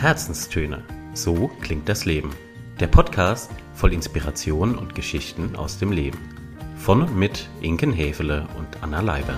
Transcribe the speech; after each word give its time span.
Herzenstöne. 0.00 0.82
So 1.12 1.50
klingt 1.60 1.86
das 1.86 2.06
Leben. 2.06 2.34
Der 2.80 2.86
Podcast 2.86 3.50
voll 3.74 3.92
Inspiration 3.92 4.78
und 4.78 4.94
Geschichten 4.94 5.54
aus 5.56 5.78
dem 5.78 5.92
Leben. 5.92 6.18
Von 6.78 7.02
und 7.02 7.18
mit 7.18 7.50
Inken 7.60 7.92
Hefele 7.92 8.48
und 8.56 8.82
Anna 8.82 9.02
Leiber. 9.02 9.34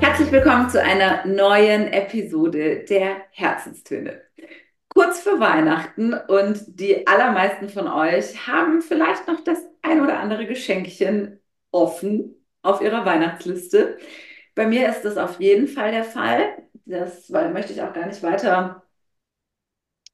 Herzlich 0.00 0.30
willkommen 0.30 0.70
zu 0.70 0.80
einer 0.80 1.26
neuen 1.26 1.92
Episode 1.92 2.84
der 2.84 3.16
Herzenstöne. 3.32 4.22
Kurz 4.94 5.18
vor 5.18 5.40
Weihnachten 5.40 6.14
und 6.14 6.62
die 6.78 7.04
allermeisten 7.08 7.68
von 7.68 7.88
euch 7.88 8.46
haben 8.46 8.80
vielleicht 8.80 9.26
noch 9.26 9.42
das 9.42 9.58
ein 9.82 10.00
oder 10.00 10.20
andere 10.20 10.46
Geschenkchen 10.46 11.40
offen 11.72 12.36
auf 12.62 12.80
ihrer 12.80 13.04
Weihnachtsliste. 13.04 13.98
Bei 14.54 14.68
mir 14.68 14.88
ist 14.88 15.02
das 15.02 15.16
auf 15.16 15.40
jeden 15.40 15.66
Fall 15.66 15.90
der 15.90 16.04
Fall. 16.04 16.64
Das 16.86 17.32
weil, 17.32 17.50
möchte 17.52 17.72
ich 17.72 17.82
auch 17.82 17.92
gar 17.92 18.06
nicht 18.06 18.22
weiter 18.22 18.82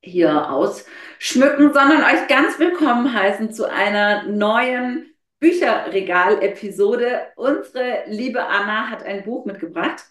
hier 0.02 0.50
ausschmücken, 0.50 1.72
sondern 1.72 2.02
euch 2.04 2.28
ganz 2.28 2.58
willkommen 2.58 3.12
heißen 3.12 3.52
zu 3.52 3.68
einer 3.70 4.24
neuen 4.24 5.14
Bücherregal-Episode. 5.40 7.32
Unsere 7.36 8.04
liebe 8.06 8.44
Anna 8.46 8.88
hat 8.88 9.02
ein 9.02 9.24
Buch 9.24 9.44
mitgebracht, 9.46 10.04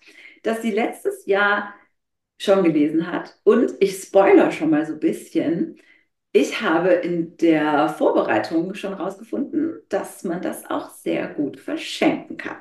das 0.44 0.62
sie 0.62 0.72
letztes 0.72 1.26
Jahr 1.26 1.74
schon 2.42 2.64
gelesen 2.64 3.12
hat. 3.12 3.40
Und 3.44 3.74
ich 3.80 4.02
spoiler 4.02 4.52
schon 4.52 4.70
mal 4.70 4.86
so 4.86 4.94
ein 4.94 5.00
bisschen. 5.00 5.80
Ich 6.34 6.62
habe 6.62 6.90
in 6.90 7.38
der 7.38 7.90
Vorbereitung 7.90 8.76
schon 8.76 8.94
rausgefunden, 8.94 9.82
dass 9.90 10.24
man 10.24 10.42
das 10.42 10.70
auch 10.70 10.90
sehr 10.90 11.28
gut 11.30 11.60
verschenken 11.60 12.38
kann. 12.38 12.58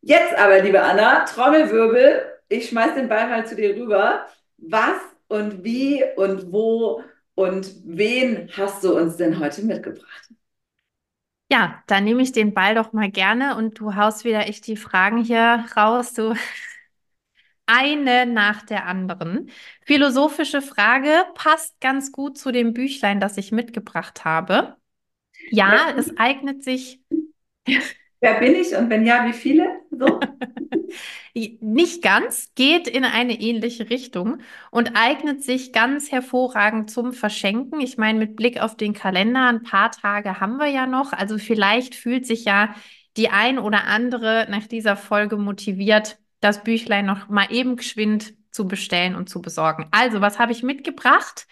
Jetzt 0.00 0.34
aber, 0.36 0.60
liebe 0.60 0.82
Anna, 0.82 1.24
Trommelwirbel, 1.24 2.31
ich 2.52 2.68
schmeiß 2.68 2.94
den 2.94 3.08
Ball 3.08 3.28
mal 3.28 3.46
zu 3.46 3.56
dir 3.56 3.74
rüber. 3.76 4.26
Was 4.58 5.00
und 5.28 5.64
wie 5.64 6.04
und 6.16 6.52
wo 6.52 7.02
und 7.34 7.72
wen 7.84 8.48
hast 8.56 8.84
du 8.84 8.96
uns 8.96 9.16
denn 9.16 9.38
heute 9.38 9.62
mitgebracht? 9.62 10.28
Ja, 11.50 11.82
dann 11.86 12.04
nehme 12.04 12.22
ich 12.22 12.32
den 12.32 12.54
Ball 12.54 12.74
doch 12.74 12.92
mal 12.92 13.10
gerne 13.10 13.56
und 13.56 13.78
du 13.78 13.94
haust 13.94 14.24
wieder 14.24 14.48
echt 14.48 14.66
die 14.66 14.76
Fragen 14.76 15.22
hier 15.22 15.66
raus. 15.76 16.14
Du 16.14 16.34
eine 17.66 18.26
nach 18.26 18.62
der 18.62 18.86
anderen. 18.86 19.50
Philosophische 19.84 20.62
Frage 20.62 21.24
passt 21.34 21.80
ganz 21.80 22.12
gut 22.12 22.38
zu 22.38 22.52
dem 22.52 22.72
Büchlein, 22.72 23.20
das 23.20 23.36
ich 23.36 23.52
mitgebracht 23.52 24.24
habe. 24.24 24.76
Ja, 25.50 25.94
es 25.96 26.16
eignet 26.16 26.62
sich. 26.64 27.00
Wer 28.22 28.38
bin 28.38 28.54
ich 28.54 28.76
und 28.76 28.88
wenn 28.88 29.04
ja, 29.04 29.26
wie 29.26 29.32
viele? 29.32 29.80
So. 29.90 30.20
Nicht 31.34 32.02
ganz, 32.02 32.52
geht 32.54 32.86
in 32.86 33.04
eine 33.04 33.40
ähnliche 33.40 33.90
Richtung 33.90 34.38
und 34.70 34.92
eignet 34.94 35.42
sich 35.42 35.72
ganz 35.72 36.12
hervorragend 36.12 36.88
zum 36.88 37.12
Verschenken. 37.12 37.80
Ich 37.80 37.98
meine, 37.98 38.20
mit 38.20 38.36
Blick 38.36 38.60
auf 38.60 38.76
den 38.76 38.92
Kalender, 38.92 39.48
ein 39.48 39.64
paar 39.64 39.90
Tage 39.90 40.38
haben 40.38 40.58
wir 40.58 40.68
ja 40.68 40.86
noch. 40.86 41.12
Also 41.12 41.36
vielleicht 41.36 41.96
fühlt 41.96 42.24
sich 42.24 42.44
ja 42.44 42.76
die 43.16 43.28
ein 43.30 43.58
oder 43.58 43.88
andere 43.88 44.46
nach 44.48 44.68
dieser 44.68 44.94
Folge 44.94 45.36
motiviert, 45.36 46.18
das 46.38 46.62
Büchlein 46.62 47.06
noch 47.06 47.28
mal 47.28 47.48
eben 47.50 47.74
geschwind 47.74 48.34
zu 48.52 48.68
bestellen 48.68 49.16
und 49.16 49.28
zu 49.28 49.42
besorgen. 49.42 49.88
Also, 49.90 50.20
was 50.20 50.38
habe 50.38 50.52
ich 50.52 50.62
mitgebracht? 50.62 51.48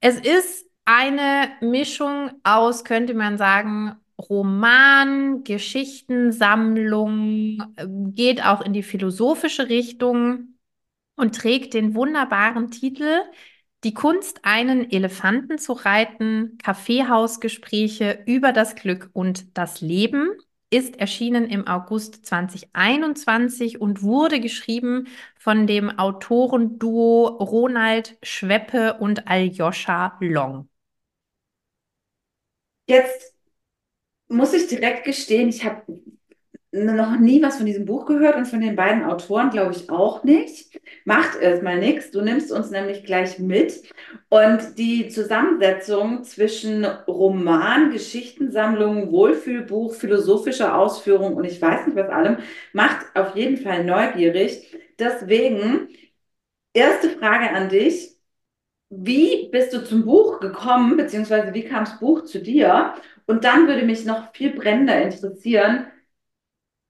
Es 0.00 0.20
ist 0.20 0.66
eine 0.84 1.50
Mischung 1.60 2.30
aus, 2.44 2.84
könnte 2.84 3.14
man 3.14 3.38
sagen, 3.38 3.96
Roman, 4.18 5.44
Geschichtensammlung, 5.44 7.62
ähm, 7.76 8.14
geht 8.14 8.44
auch 8.44 8.60
in 8.62 8.72
die 8.72 8.82
philosophische 8.82 9.68
Richtung 9.68 10.54
und 11.16 11.34
trägt 11.36 11.74
den 11.74 11.94
wunderbaren 11.94 12.70
Titel 12.70 13.20
Die 13.84 13.94
Kunst, 13.94 14.40
einen 14.44 14.90
Elefanten 14.90 15.58
zu 15.58 15.72
reiten, 15.74 16.58
Kaffeehausgespräche 16.62 18.22
über 18.26 18.52
das 18.52 18.74
Glück 18.76 19.10
und 19.12 19.56
das 19.58 19.80
Leben 19.80 20.30
ist 20.70 20.96
erschienen 20.98 21.48
im 21.48 21.66
August 21.68 22.26
2021 22.26 23.80
und 23.80 24.02
wurde 24.02 24.40
geschrieben 24.40 25.06
von 25.38 25.66
dem 25.68 25.96
Autorenduo 25.98 27.26
Ronald 27.26 28.16
Schweppe 28.22 28.94
und 28.94 29.28
Aljoscha 29.28 30.16
Long. 30.20 30.68
Jetzt 32.86 33.33
muss 34.28 34.52
ich 34.54 34.66
direkt 34.68 35.04
gestehen, 35.04 35.48
ich 35.48 35.64
habe 35.64 35.82
noch 36.74 37.18
nie 37.18 37.40
was 37.40 37.58
von 37.58 37.66
diesem 37.66 37.84
Buch 37.84 38.04
gehört 38.04 38.36
und 38.36 38.46
von 38.46 38.60
den 38.60 38.74
beiden 38.74 39.04
Autoren 39.04 39.50
glaube 39.50 39.72
ich 39.72 39.90
auch 39.90 40.24
nicht. 40.24 40.80
Macht 41.04 41.40
erstmal 41.40 41.78
nichts. 41.78 42.10
Du 42.10 42.20
nimmst 42.20 42.50
uns 42.50 42.70
nämlich 42.70 43.04
gleich 43.04 43.38
mit. 43.38 43.82
Und 44.28 44.76
die 44.76 45.08
Zusammensetzung 45.08 46.24
zwischen 46.24 46.84
Roman, 46.84 47.92
Geschichtensammlung, 47.92 49.12
Wohlfühlbuch, 49.12 49.94
philosophischer 49.94 50.76
Ausführung 50.76 51.34
und 51.34 51.44
ich 51.44 51.62
weiß 51.62 51.86
nicht 51.86 51.96
was 51.96 52.10
allem, 52.10 52.38
macht 52.72 53.06
auf 53.14 53.36
jeden 53.36 53.56
Fall 53.58 53.84
neugierig. 53.84 54.76
Deswegen, 54.98 55.88
erste 56.72 57.10
Frage 57.10 57.50
an 57.50 57.68
dich. 57.68 58.10
Wie 58.90 59.48
bist 59.50 59.72
du 59.72 59.84
zum 59.84 60.04
Buch 60.04 60.40
gekommen, 60.40 60.96
beziehungsweise 60.96 61.52
wie 61.54 61.64
kam 61.64 61.84
das 61.84 61.98
Buch 61.98 62.24
zu 62.24 62.40
dir? 62.40 62.94
Und 63.26 63.44
dann 63.44 63.66
würde 63.66 63.84
mich 63.84 64.04
noch 64.04 64.32
viel 64.34 64.52
brennender 64.54 65.00
interessieren, 65.02 65.86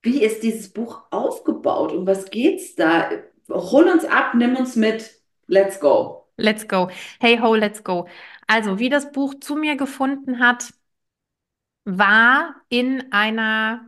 wie 0.02 0.22
ist 0.22 0.42
dieses 0.42 0.72
Buch 0.72 1.02
aufgebaut? 1.10 1.92
Um 1.92 2.06
was 2.06 2.30
geht's 2.30 2.74
da? 2.74 3.10
Hol 3.48 3.88
uns 3.88 4.04
ab, 4.04 4.34
nimm 4.34 4.56
uns 4.56 4.76
mit. 4.76 5.10
Let's 5.46 5.80
go. 5.80 6.26
Let's 6.36 6.66
go. 6.68 6.90
Hey 7.20 7.38
ho, 7.40 7.54
let's 7.54 7.82
go. 7.84 8.08
Also, 8.46 8.78
wie 8.78 8.88
das 8.88 9.12
Buch 9.12 9.34
zu 9.40 9.56
mir 9.56 9.76
gefunden 9.76 10.40
hat, 10.40 10.74
war 11.84 12.54
in 12.68 13.12
einer 13.12 13.86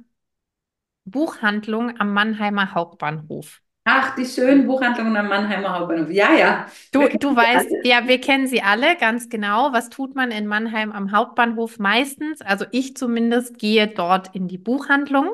Buchhandlung 1.05 1.99
am 2.01 2.13
Mannheimer 2.13 2.73
Hauptbahnhof. 2.75 3.61
Ach, 3.88 4.16
die 4.16 4.26
schönen 4.26 4.66
Buchhandlungen 4.66 5.16
am 5.16 5.28
Mannheimer 5.28 5.78
Hauptbahnhof. 5.78 6.10
Ja, 6.10 6.34
ja. 6.34 6.66
Du, 6.92 7.08
du 7.08 7.36
weißt, 7.36 7.69
ja, 7.84 8.08
wir 8.08 8.20
kennen 8.20 8.48
sie 8.48 8.60
alle 8.60 8.97
ganz 8.97 9.28
genau. 9.28 9.72
Was 9.72 9.91
tut 9.91 10.16
man 10.16 10.32
in 10.32 10.48
Mannheim 10.48 10.91
am 10.91 11.12
Hauptbahnhof 11.12 11.78
meistens? 11.78 12.42
Also 12.42 12.64
ich 12.72 12.97
zumindest 12.97 13.58
gehe 13.58 13.86
dort 13.86 14.34
in 14.34 14.48
die 14.48 14.58
Buchhandlung 14.58 15.30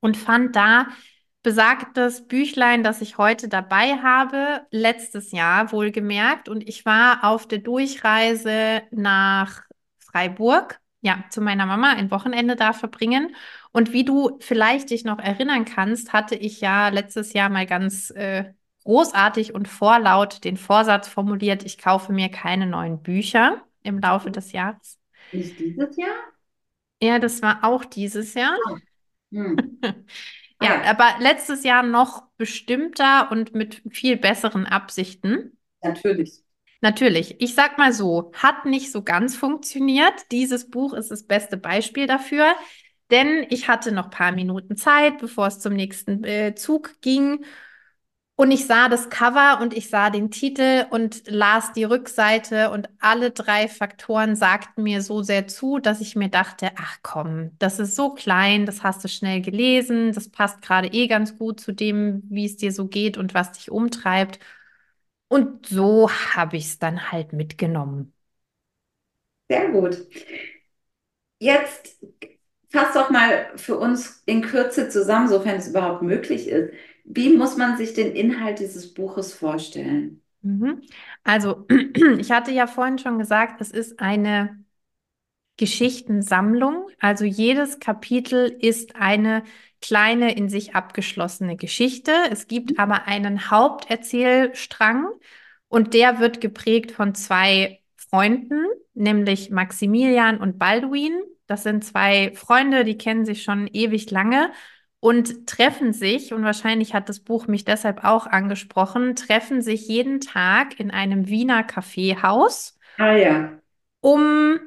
und 0.00 0.16
fand 0.16 0.56
da 0.56 0.86
besagtes 1.42 2.26
Büchlein, 2.26 2.82
das 2.82 3.02
ich 3.02 3.18
heute 3.18 3.48
dabei 3.48 3.98
habe, 3.98 4.66
letztes 4.70 5.32
Jahr 5.32 5.72
wohlgemerkt. 5.72 6.48
Und 6.48 6.66
ich 6.66 6.86
war 6.86 7.22
auf 7.24 7.46
der 7.46 7.58
Durchreise 7.58 8.82
nach 8.92 9.62
Freiburg, 9.98 10.80
ja, 11.02 11.24
zu 11.30 11.40
meiner 11.40 11.66
Mama 11.66 11.90
ein 11.92 12.10
Wochenende 12.10 12.56
da 12.56 12.72
verbringen. 12.72 13.34
Und 13.72 13.92
wie 13.92 14.04
du 14.04 14.38
vielleicht 14.40 14.90
dich 14.90 15.04
noch 15.04 15.18
erinnern 15.18 15.64
kannst, 15.64 16.12
hatte 16.12 16.36
ich 16.36 16.60
ja 16.60 16.88
letztes 16.88 17.32
Jahr 17.32 17.50
mal 17.50 17.66
ganz 17.66 18.10
äh, 18.10 18.54
großartig 18.84 19.54
und 19.54 19.68
vorlaut 19.68 20.44
den 20.44 20.56
Vorsatz 20.56 21.08
formuliert, 21.08 21.64
ich 21.64 21.78
kaufe 21.78 22.12
mir 22.12 22.28
keine 22.28 22.66
neuen 22.66 23.02
Bücher 23.02 23.62
im 23.82 23.98
Laufe 24.00 24.30
des 24.30 24.52
Jahres. 24.52 24.98
Nicht 25.32 25.58
dieses 25.58 25.96
Jahr? 25.96 26.14
Ja, 27.02 27.18
das 27.18 27.42
war 27.42 27.64
auch 27.64 27.84
dieses 27.84 28.34
Jahr. 28.34 28.56
Oh. 28.70 28.76
Hm. 29.32 29.78
ja, 30.62 30.82
ah. 30.82 30.90
aber 30.90 31.14
letztes 31.18 31.64
Jahr 31.64 31.82
noch 31.82 32.24
bestimmter 32.36 33.30
und 33.32 33.54
mit 33.54 33.82
viel 33.90 34.16
besseren 34.16 34.66
Absichten. 34.66 35.58
Natürlich. 35.82 36.41
Natürlich. 36.82 37.40
Ich 37.40 37.54
sag 37.54 37.78
mal 37.78 37.92
so, 37.92 38.32
hat 38.34 38.64
nicht 38.66 38.90
so 38.90 39.02
ganz 39.02 39.36
funktioniert. 39.36 40.14
Dieses 40.32 40.68
Buch 40.70 40.94
ist 40.94 41.10
das 41.12 41.22
beste 41.24 41.56
Beispiel 41.56 42.06
dafür, 42.08 42.54
denn 43.10 43.46
ich 43.50 43.68
hatte 43.68 43.92
noch 43.92 44.10
paar 44.10 44.32
Minuten 44.32 44.76
Zeit, 44.76 45.18
bevor 45.18 45.46
es 45.46 45.60
zum 45.60 45.74
nächsten 45.74 46.24
äh, 46.24 46.54
Zug 46.56 47.00
ging 47.00 47.44
und 48.36 48.50
ich 48.50 48.66
sah 48.66 48.88
das 48.88 49.10
Cover 49.10 49.60
und 49.62 49.74
ich 49.74 49.90
sah 49.90 50.10
den 50.10 50.30
Titel 50.30 50.86
und 50.90 51.24
las 51.28 51.72
die 51.74 51.84
Rückseite 51.84 52.70
und 52.70 52.88
alle 53.00 53.30
drei 53.32 53.68
Faktoren 53.68 54.36
sagten 54.36 54.82
mir 54.84 55.02
so 55.02 55.22
sehr 55.22 55.46
zu, 55.48 55.78
dass 55.78 56.00
ich 56.00 56.16
mir 56.16 56.28
dachte, 56.30 56.70
ach 56.76 56.98
komm, 57.02 57.52
das 57.58 57.78
ist 57.78 57.96
so 57.96 58.14
klein, 58.14 58.66
das 58.66 58.82
hast 58.82 59.04
du 59.04 59.08
schnell 59.08 59.42
gelesen, 59.42 60.12
das 60.12 60.28
passt 60.30 60.62
gerade 60.62 60.88
eh 60.88 61.06
ganz 61.08 61.38
gut 61.38 61.60
zu 61.60 61.72
dem, 61.72 62.22
wie 62.30 62.46
es 62.46 62.56
dir 62.56 62.72
so 62.72 62.88
geht 62.88 63.18
und 63.18 63.34
was 63.34 63.52
dich 63.52 63.70
umtreibt. 63.70 64.40
Und 65.32 65.66
so 65.66 66.10
habe 66.10 66.56
ich 66.56 66.66
es 66.66 66.78
dann 66.78 67.10
halt 67.10 67.32
mitgenommen. 67.32 68.12
Sehr 69.48 69.68
gut. 69.70 70.06
Jetzt 71.38 71.98
fass 72.70 72.94
doch 72.94 73.10
mal 73.10 73.52
für 73.56 73.78
uns 73.78 74.22
in 74.26 74.42
Kürze 74.42 74.88
zusammen, 74.88 75.28
sofern 75.28 75.56
es 75.56 75.68
überhaupt 75.68 76.02
möglich 76.02 76.48
ist. 76.48 76.72
Wie 77.04 77.36
muss 77.36 77.56
man 77.56 77.76
sich 77.76 77.94
den 77.94 78.14
Inhalt 78.14 78.60
dieses 78.60 78.94
Buches 78.94 79.34
vorstellen? 79.34 80.22
Mhm. 80.42 80.82
Also, 81.24 81.66
ich 82.18 82.30
hatte 82.32 82.50
ja 82.52 82.66
vorhin 82.66 82.98
schon 82.98 83.18
gesagt, 83.18 83.60
es 83.60 83.70
ist 83.70 84.00
eine 84.00 84.61
Geschichtensammlung. 85.62 86.88
Also 86.98 87.24
jedes 87.24 87.78
Kapitel 87.78 88.48
ist 88.60 88.96
eine 88.96 89.44
kleine 89.80 90.34
in 90.34 90.48
sich 90.48 90.74
abgeschlossene 90.74 91.54
Geschichte. 91.56 92.10
Es 92.32 92.48
gibt 92.48 92.80
aber 92.80 93.06
einen 93.06 93.48
Haupterzählstrang 93.48 95.06
und 95.68 95.94
der 95.94 96.18
wird 96.18 96.40
geprägt 96.40 96.90
von 96.90 97.14
zwei 97.14 97.78
Freunden, 97.96 98.64
nämlich 98.94 99.50
Maximilian 99.50 100.38
und 100.38 100.58
Balduin. 100.58 101.14
Das 101.46 101.62
sind 101.62 101.84
zwei 101.84 102.32
Freunde, 102.34 102.82
die 102.84 102.98
kennen 102.98 103.24
sich 103.24 103.44
schon 103.44 103.68
ewig 103.68 104.10
lange 104.10 104.50
und 104.98 105.46
treffen 105.46 105.92
sich, 105.92 106.32
und 106.32 106.42
wahrscheinlich 106.42 106.92
hat 106.92 107.08
das 107.08 107.20
Buch 107.20 107.46
mich 107.46 107.64
deshalb 107.64 108.02
auch 108.02 108.26
angesprochen, 108.26 109.14
treffen 109.14 109.62
sich 109.62 109.86
jeden 109.86 110.20
Tag 110.20 110.80
in 110.80 110.90
einem 110.90 111.28
Wiener 111.28 111.62
Kaffeehaus, 111.62 112.78
Ah 112.98 113.16
ja. 113.16 113.60
um 114.00 114.58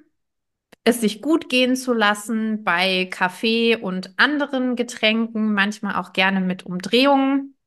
es 0.85 1.01
sich 1.01 1.21
gut 1.21 1.49
gehen 1.49 1.75
zu 1.75 1.93
lassen 1.93 2.63
bei 2.63 3.09
Kaffee 3.11 3.75
und 3.75 4.13
anderen 4.17 4.75
Getränken, 4.75 5.53
manchmal 5.53 5.95
auch 5.95 6.13
gerne 6.13 6.41
mit 6.41 6.63
Umdrehungen 6.63 7.57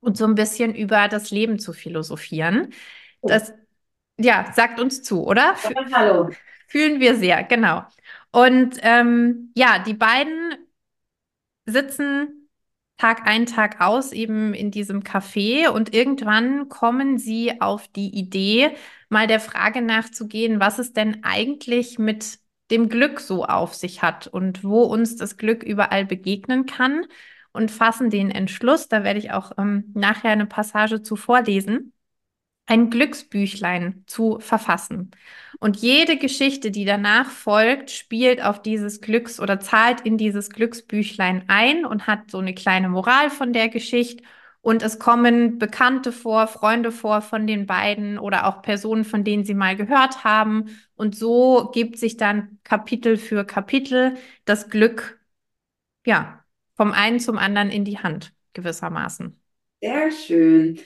und 0.00 0.16
so 0.16 0.24
ein 0.24 0.34
bisschen 0.34 0.74
über 0.74 1.08
das 1.08 1.30
Leben 1.30 1.58
zu 1.58 1.74
philosophieren. 1.74 2.72
Oh. 3.20 3.28
Das, 3.28 3.52
ja, 4.18 4.50
sagt 4.54 4.80
uns 4.80 5.02
zu, 5.02 5.24
oder? 5.26 5.54
Ja, 5.64 5.84
hallo. 5.92 6.30
fühlen 6.66 6.98
wir 6.98 7.16
sehr, 7.16 7.44
genau. 7.44 7.84
Und 8.32 8.78
ähm, 8.80 9.52
ja, 9.54 9.78
die 9.78 9.94
beiden 9.94 10.54
sitzen 11.66 12.48
Tag 12.96 13.26
ein, 13.26 13.44
Tag 13.44 13.82
aus 13.82 14.12
eben 14.12 14.54
in 14.54 14.70
diesem 14.70 15.02
Café 15.02 15.68
und 15.68 15.92
irgendwann 15.92 16.70
kommen 16.70 17.18
sie 17.18 17.60
auf 17.60 17.88
die 17.88 18.08
Idee, 18.16 18.74
mal 19.10 19.26
der 19.26 19.40
Frage 19.40 19.82
nachzugehen, 19.82 20.60
was 20.60 20.78
es 20.78 20.94
denn 20.94 21.22
eigentlich 21.22 21.98
mit 21.98 22.38
dem 22.70 22.88
Glück 22.88 23.20
so 23.20 23.44
auf 23.44 23.74
sich 23.74 24.02
hat 24.02 24.26
und 24.26 24.64
wo 24.64 24.82
uns 24.82 25.16
das 25.16 25.36
Glück 25.36 25.62
überall 25.62 26.04
begegnen 26.04 26.66
kann 26.66 27.06
und 27.52 27.70
fassen 27.70 28.10
den 28.10 28.30
Entschluss, 28.30 28.88
da 28.88 29.04
werde 29.04 29.18
ich 29.18 29.32
auch 29.32 29.52
ähm, 29.58 29.92
nachher 29.94 30.30
eine 30.30 30.46
Passage 30.46 31.02
zu 31.02 31.16
vorlesen, 31.16 31.92
ein 32.66 32.90
Glücksbüchlein 32.90 34.04
zu 34.06 34.40
verfassen. 34.40 35.12
Und 35.60 35.76
jede 35.76 36.18
Geschichte, 36.18 36.70
die 36.70 36.84
danach 36.84 37.30
folgt, 37.30 37.90
spielt 37.90 38.42
auf 38.42 38.60
dieses 38.60 39.00
Glücks- 39.00 39.40
oder 39.40 39.60
zahlt 39.60 40.00
in 40.02 40.18
dieses 40.18 40.50
Glücksbüchlein 40.50 41.44
ein 41.48 41.86
und 41.86 42.06
hat 42.06 42.30
so 42.30 42.38
eine 42.38 42.54
kleine 42.54 42.88
Moral 42.88 43.30
von 43.30 43.52
der 43.52 43.68
Geschichte. 43.68 44.22
Und 44.66 44.82
es 44.82 44.98
kommen 44.98 45.60
Bekannte 45.60 46.10
vor, 46.10 46.48
Freunde 46.48 46.90
vor 46.90 47.20
von 47.20 47.46
den 47.46 47.66
beiden 47.66 48.18
oder 48.18 48.48
auch 48.48 48.62
Personen, 48.62 49.04
von 49.04 49.22
denen 49.22 49.44
sie 49.44 49.54
mal 49.54 49.76
gehört 49.76 50.24
haben. 50.24 50.76
Und 50.96 51.14
so 51.14 51.70
gibt 51.72 52.00
sich 52.00 52.16
dann 52.16 52.58
Kapitel 52.64 53.16
für 53.16 53.44
Kapitel 53.44 54.16
das 54.44 54.68
Glück, 54.68 55.20
ja, 56.04 56.44
vom 56.74 56.90
einen 56.90 57.20
zum 57.20 57.38
anderen 57.38 57.70
in 57.70 57.84
die 57.84 58.00
Hand, 58.00 58.34
gewissermaßen. 58.54 59.40
Sehr 59.80 60.10
schön. 60.10 60.80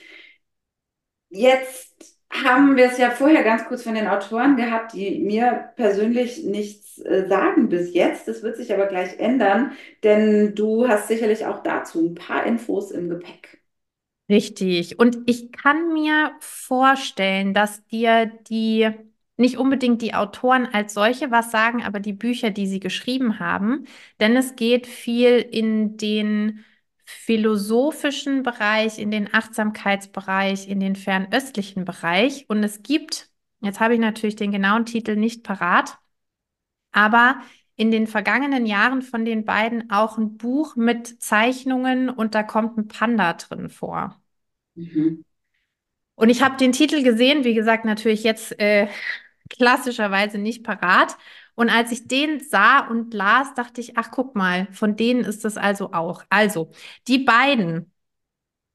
Jetzt 1.31 2.19
haben 2.29 2.77
wir 2.77 2.85
es 2.85 2.99
ja 2.99 3.09
vorher 3.09 3.43
ganz 3.43 3.65
kurz 3.65 3.81
von 3.81 3.95
den 3.95 4.07
Autoren 4.07 4.57
gehabt, 4.57 4.93
die 4.93 5.17
mir 5.17 5.71
persönlich 5.75 6.43
nichts 6.43 6.99
äh, 6.99 7.25
sagen 7.27 7.67
bis 7.67 7.95
jetzt. 7.95 8.27
Das 8.27 8.43
wird 8.43 8.57
sich 8.57 8.75
aber 8.75 8.85
gleich 8.85 9.17
ändern, 9.17 9.71
denn 10.03 10.53
du 10.53 10.87
hast 10.87 11.07
sicherlich 11.07 11.47
auch 11.47 11.63
dazu 11.63 12.05
ein 12.05 12.13
paar 12.13 12.45
Infos 12.45 12.91
im 12.91 13.09
Gepäck. 13.09 13.60
Richtig. 14.31 14.97
Und 14.99 15.17
ich 15.27 15.51
kann 15.51 15.93
mir 15.93 16.33
vorstellen, 16.39 17.53
dass 17.53 17.85
dir 17.87 18.27
die, 18.49 18.89
nicht 19.37 19.57
unbedingt 19.57 20.01
die 20.01 20.13
Autoren 20.13 20.67
als 20.73 20.93
solche 20.93 21.31
was 21.31 21.51
sagen, 21.51 21.83
aber 21.83 21.99
die 21.99 22.13
Bücher, 22.13 22.49
die 22.51 22.67
sie 22.67 22.79
geschrieben 22.79 23.39
haben, 23.39 23.85
denn 24.21 24.37
es 24.37 24.55
geht 24.55 24.87
viel 24.87 25.39
in 25.39 25.97
den 25.97 26.63
philosophischen 27.05 28.43
Bereich, 28.43 28.99
in 28.99 29.11
den 29.11 29.33
Achtsamkeitsbereich, 29.33 30.69
in 30.69 30.79
den 30.79 30.95
fernöstlichen 30.95 31.83
Bereich. 31.85 32.45
Und 32.49 32.63
es 32.63 32.83
gibt, 32.83 33.29
jetzt 33.61 33.81
habe 33.81 33.95
ich 33.95 33.99
natürlich 33.99 34.37
den 34.37 34.53
genauen 34.53 34.85
Titel 34.85 35.17
nicht 35.17 35.43
parat, 35.43 35.99
aber 36.91 37.41
in 37.81 37.89
den 37.89 38.05
vergangenen 38.05 38.67
Jahren 38.67 39.01
von 39.01 39.25
den 39.25 39.43
beiden 39.43 39.89
auch 39.89 40.19
ein 40.19 40.37
Buch 40.37 40.75
mit 40.75 41.19
Zeichnungen 41.23 42.11
und 42.11 42.35
da 42.35 42.43
kommt 42.43 42.77
ein 42.77 42.87
Panda 42.87 43.33
drin 43.33 43.69
vor. 43.69 44.21
Mhm. 44.75 45.25
Und 46.13 46.29
ich 46.29 46.43
habe 46.43 46.57
den 46.57 46.73
Titel 46.73 47.01
gesehen, 47.01 47.43
wie 47.43 47.55
gesagt, 47.55 47.83
natürlich 47.83 48.23
jetzt 48.23 48.59
äh, 48.59 48.87
klassischerweise 49.49 50.37
nicht 50.37 50.63
parat. 50.63 51.17
Und 51.55 51.71
als 51.71 51.91
ich 51.91 52.07
den 52.07 52.39
sah 52.39 52.87
und 52.87 53.15
las, 53.15 53.55
dachte 53.55 53.81
ich, 53.81 53.97
ach, 53.97 54.11
guck 54.11 54.35
mal, 54.35 54.67
von 54.73 54.95
denen 54.95 55.21
ist 55.21 55.43
es 55.43 55.57
also 55.57 55.91
auch. 55.91 56.23
Also, 56.29 56.69
die 57.07 57.17
beiden, 57.17 57.91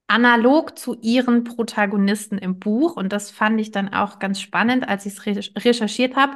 analog 0.07 0.77
zu 0.77 0.97
ihren 1.01 1.45
Protagonisten 1.45 2.37
im 2.37 2.59
Buch, 2.59 2.97
und 2.97 3.13
das 3.13 3.31
fand 3.31 3.61
ich 3.61 3.71
dann 3.71 3.93
auch 3.93 4.19
ganz 4.19 4.41
spannend, 4.41 4.87
als 4.87 5.05
ich 5.05 5.13
es 5.13 5.25
re 5.25 5.39
recherchiert 5.57 6.17
habe, 6.17 6.35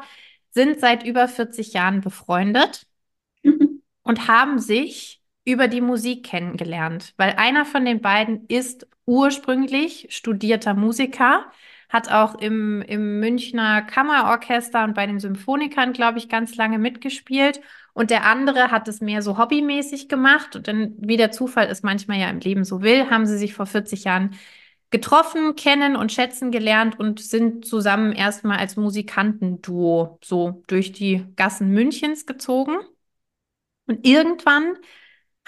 sind 0.51 0.79
seit 0.79 1.05
über 1.05 1.27
40 1.27 1.73
Jahren 1.73 2.01
befreundet 2.01 2.85
und 4.03 4.27
haben 4.27 4.59
sich 4.59 5.21
über 5.43 5.67
die 5.67 5.81
Musik 5.81 6.25
kennengelernt, 6.25 7.13
weil 7.17 7.33
einer 7.37 7.65
von 7.65 7.83
den 7.85 8.01
beiden 8.01 8.45
ist 8.47 8.87
ursprünglich 9.05 10.07
studierter 10.11 10.73
Musiker, 10.73 11.45
hat 11.89 12.09
auch 12.09 12.35
im, 12.35 12.81
im 12.83 13.19
Münchner 13.19 13.81
Kammerorchester 13.81 14.83
und 14.83 14.93
bei 14.93 15.05
den 15.07 15.19
Symphonikern, 15.19 15.91
glaube 15.91 16.19
ich, 16.19 16.29
ganz 16.29 16.55
lange 16.55 16.79
mitgespielt. 16.79 17.59
Und 17.93 18.11
der 18.11 18.25
andere 18.25 18.71
hat 18.71 18.87
es 18.87 19.01
mehr 19.01 19.21
so 19.21 19.37
hobbymäßig 19.37 20.07
gemacht. 20.07 20.55
Und 20.55 20.69
dann, 20.69 20.93
wie 20.97 21.17
der 21.17 21.31
Zufall 21.31 21.67
es 21.67 21.83
manchmal 21.83 22.19
ja 22.19 22.29
im 22.29 22.39
Leben 22.39 22.63
so 22.63 22.81
will, 22.81 23.09
haben 23.09 23.25
sie 23.25 23.37
sich 23.37 23.53
vor 23.53 23.65
40 23.65 24.05
Jahren 24.05 24.35
getroffen, 24.91 25.55
kennen 25.55 25.95
und 25.95 26.11
schätzen 26.11 26.51
gelernt 26.51 26.99
und 26.99 27.19
sind 27.21 27.65
zusammen 27.65 28.11
erstmal 28.11 28.59
als 28.59 28.75
Musikantenduo 28.75 30.19
so 30.21 30.63
durch 30.67 30.91
die 30.91 31.25
Gassen 31.37 31.69
Münchens 31.69 32.25
gezogen. 32.25 32.77
Und 33.87 34.05
irgendwann 34.05 34.75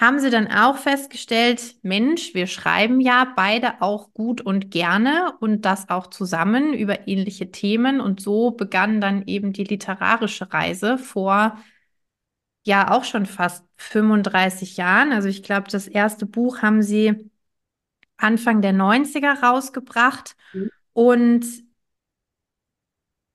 haben 0.00 0.18
sie 0.18 0.30
dann 0.30 0.48
auch 0.48 0.78
festgestellt, 0.78 1.76
Mensch, 1.82 2.34
wir 2.34 2.46
schreiben 2.46 3.00
ja 3.00 3.32
beide 3.36 3.80
auch 3.80 4.12
gut 4.12 4.40
und 4.40 4.70
gerne 4.70 5.34
und 5.40 5.62
das 5.64 5.88
auch 5.88 6.08
zusammen 6.08 6.74
über 6.74 7.06
ähnliche 7.06 7.50
Themen. 7.52 8.00
Und 8.00 8.20
so 8.20 8.50
begann 8.50 9.00
dann 9.00 9.24
eben 9.26 9.52
die 9.52 9.64
literarische 9.64 10.52
Reise 10.52 10.98
vor 10.98 11.58
ja 12.66 12.90
auch 12.90 13.04
schon 13.04 13.26
fast 13.26 13.64
35 13.76 14.76
Jahren. 14.76 15.12
Also 15.12 15.28
ich 15.28 15.42
glaube, 15.42 15.68
das 15.70 15.86
erste 15.86 16.26
Buch 16.26 16.62
haben 16.62 16.82
sie 16.82 17.30
Anfang 18.16 18.62
der 18.62 18.72
90er 18.72 19.40
rausgebracht. 19.42 20.36
Mhm. 20.52 20.70
Und 20.92 21.46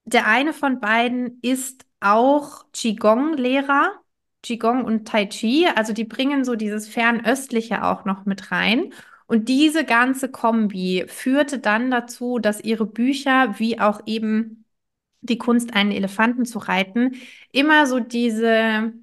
der 0.05 0.27
eine 0.27 0.53
von 0.53 0.79
beiden 0.79 1.39
ist 1.41 1.85
auch 1.99 2.65
Qigong-Lehrer. 2.73 3.93
Qigong 4.41 4.85
und 4.85 5.05
Tai 5.05 5.25
Chi, 5.25 5.67
also 5.75 5.91
die 5.91 6.05
bringen 6.05 6.45
so 6.45 6.55
dieses 6.55 6.87
Fernöstliche 6.87 7.83
auch 7.83 8.05
noch 8.05 8.25
mit 8.25 8.51
rein. 8.51 8.93
Und 9.27 9.49
diese 9.49 9.83
ganze 9.85 10.31
Kombi 10.31 11.05
führte 11.07 11.59
dann 11.59 11.91
dazu, 11.91 12.39
dass 12.39 12.61
ihre 12.61 12.85
Bücher, 12.85 13.59
wie 13.59 13.79
auch 13.79 14.01
eben 14.05 14.65
die 15.21 15.37
Kunst, 15.37 15.73
einen 15.75 15.91
Elefanten 15.91 16.45
zu 16.45 16.57
reiten, 16.59 17.15
immer 17.51 17.85
so 17.85 17.99
diese 17.99 18.93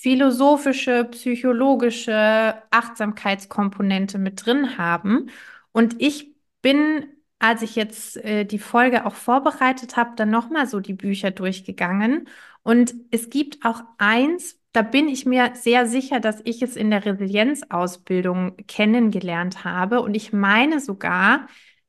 philosophische, 0.00 1.04
psychologische 1.04 2.54
Achtsamkeitskomponente 2.70 4.18
mit 4.18 4.44
drin 4.46 4.78
haben. 4.78 5.30
Und 5.72 5.96
ich 6.00 6.34
bin, 6.62 7.06
als 7.38 7.60
ich 7.62 7.76
jetzt 7.76 8.16
äh, 8.18 8.44
die 8.44 8.58
Folge 8.58 9.04
auch 9.04 9.14
vorbereitet 9.14 9.96
habe, 9.96 10.12
dann 10.16 10.30
nochmal 10.30 10.66
so 10.66 10.80
die 10.80 10.94
Bücher 10.94 11.30
durchgegangen. 11.30 12.28
Und 12.62 12.94
es 13.10 13.28
gibt 13.28 13.64
auch 13.64 13.82
eins, 13.98 14.58
da 14.72 14.82
bin 14.82 15.08
ich 15.08 15.26
mir 15.26 15.52
sehr 15.54 15.86
sicher, 15.86 16.18
dass 16.18 16.40
ich 16.44 16.62
es 16.62 16.76
in 16.76 16.90
der 16.90 17.04
Resilienzausbildung 17.04 18.56
kennengelernt 18.68 19.64
habe. 19.64 20.00
Und 20.00 20.14
ich 20.14 20.32
meine 20.32 20.80
sogar, 20.80 21.46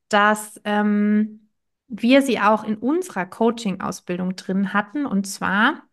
dass 0.10 0.60
ähm, 0.65 1.50
wir 1.88 2.22
sie 2.22 2.39
auch 2.41 2.63
in 2.65 2.75
unserer 2.75 3.25
Coaching-Ausbildung 3.25 4.36
drin 4.36 4.74
hatten. 4.74 5.06
Und 5.06 5.27
zwar, 5.27 5.84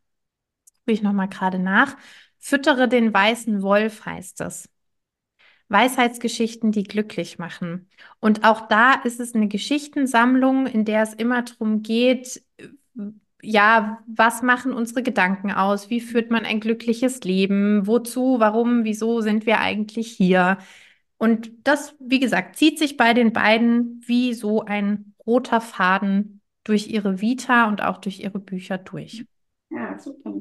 gucke 0.88 0.94
ich 0.94 1.02
nochmal 1.02 1.28
gerade 1.28 1.58
nach, 1.58 1.98
Füttere 2.38 2.88
den 2.88 3.12
weißen 3.12 3.60
Wolf 3.60 4.06
heißt 4.06 4.40
es. 4.40 4.70
Weisheitsgeschichten, 5.68 6.72
die 6.72 6.84
glücklich 6.84 7.38
machen. 7.38 7.90
Und 8.20 8.44
auch 8.44 8.68
da 8.68 8.94
ist 9.04 9.20
es 9.20 9.34
eine 9.34 9.48
Geschichtensammlung, 9.48 10.66
in 10.66 10.86
der 10.86 11.02
es 11.02 11.12
immer 11.12 11.42
darum 11.42 11.82
geht, 11.82 12.42
ja, 13.42 13.98
was 14.06 14.40
machen 14.40 14.72
unsere 14.72 15.02
Gedanken 15.02 15.52
aus? 15.52 15.90
Wie 15.90 16.00
führt 16.00 16.30
man 16.30 16.46
ein 16.46 16.58
glückliches 16.58 17.20
Leben? 17.20 17.86
Wozu, 17.86 18.40
warum, 18.40 18.84
wieso 18.84 19.20
sind 19.20 19.44
wir 19.44 19.60
eigentlich 19.60 20.10
hier? 20.10 20.56
Und 21.18 21.50
das, 21.64 21.94
wie 22.00 22.18
gesagt, 22.18 22.56
zieht 22.56 22.78
sich 22.78 22.96
bei 22.96 23.12
den 23.12 23.34
beiden 23.34 24.00
wie 24.06 24.32
so 24.32 24.64
ein 24.64 25.12
roter 25.26 25.60
Faden 25.60 26.40
durch 26.64 26.88
ihre 26.88 27.20
Vita 27.20 27.68
und 27.68 27.82
auch 27.82 27.98
durch 27.98 28.20
ihre 28.20 28.38
Bücher 28.38 28.78
durch. 28.78 29.26
Ja, 29.70 29.98
super. 29.98 30.32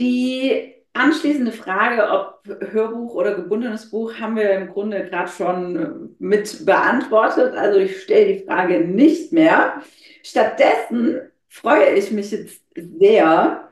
Die 0.00 0.74
anschließende 0.92 1.52
Frage, 1.52 2.08
ob 2.10 2.42
Hörbuch 2.72 3.14
oder 3.14 3.34
gebundenes 3.34 3.90
Buch, 3.90 4.14
haben 4.14 4.36
wir 4.36 4.50
im 4.50 4.68
Grunde 4.68 5.04
gerade 5.08 5.30
schon 5.30 5.76
äh, 5.76 6.14
mit 6.18 6.64
beantwortet. 6.64 7.54
Also 7.54 7.78
ich 7.78 8.02
stelle 8.02 8.34
die 8.34 8.44
Frage 8.44 8.80
nicht 8.80 9.32
mehr. 9.32 9.82
Stattdessen 10.22 11.20
freue 11.48 11.94
ich 11.94 12.10
mich 12.10 12.30
jetzt 12.30 12.62
sehr, 12.74 13.70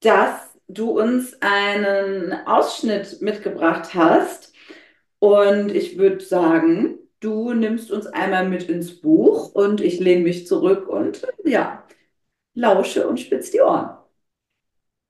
dass 0.00 0.52
du 0.68 0.98
uns 0.98 1.36
einen 1.40 2.32
Ausschnitt 2.46 3.20
mitgebracht 3.22 3.94
hast. 3.94 4.52
Und 5.18 5.70
ich 5.74 5.98
würde 5.98 6.20
sagen, 6.20 6.98
du 7.20 7.52
nimmst 7.54 7.90
uns 7.92 8.06
einmal 8.06 8.48
mit 8.48 8.68
ins 8.68 9.00
Buch 9.00 9.54
und 9.54 9.80
ich 9.80 10.00
lehne 10.00 10.22
mich 10.22 10.46
zurück 10.46 10.88
und 10.88 11.22
ja, 11.44 11.86
lausche 12.54 13.06
und 13.08 13.20
spitz 13.20 13.50
die 13.52 13.60
Ohren. 13.60 14.01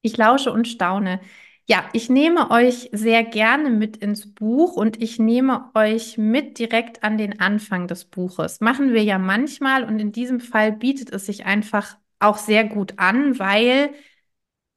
Ich 0.03 0.17
lausche 0.17 0.53
und 0.53 0.67
staune. 0.69 1.21
Ja, 1.69 1.89
ich 1.93 2.09
nehme 2.11 2.51
euch 2.51 2.89
sehr 2.93 3.23
gerne 3.23 3.71
mit 3.71 3.97
ins 3.97 4.35
Buch 4.35 4.75
und 4.77 5.01
ich 5.01 5.19
nehme 5.21 5.71
euch 5.75 6.19
mit 6.19 6.59
direkt 6.59 7.05
an 7.05 7.19
den 7.19 7.39
Anfang 7.41 7.87
des 7.87 8.05
Buches. 8.05 8.61
Machen 8.61 8.93
wir 8.93 9.05
ja 9.05 9.19
manchmal 9.19 9.85
und 9.85 9.99
in 10.01 10.11
diesem 10.13 10.41
Fall 10.41 10.73
bietet 10.73 11.11
es 11.13 11.27
sich 11.27 11.47
einfach 11.47 11.97
auch 12.19 12.37
sehr 12.39 12.65
gut 12.65 12.99
an, 12.99 13.39
weil 13.39 13.95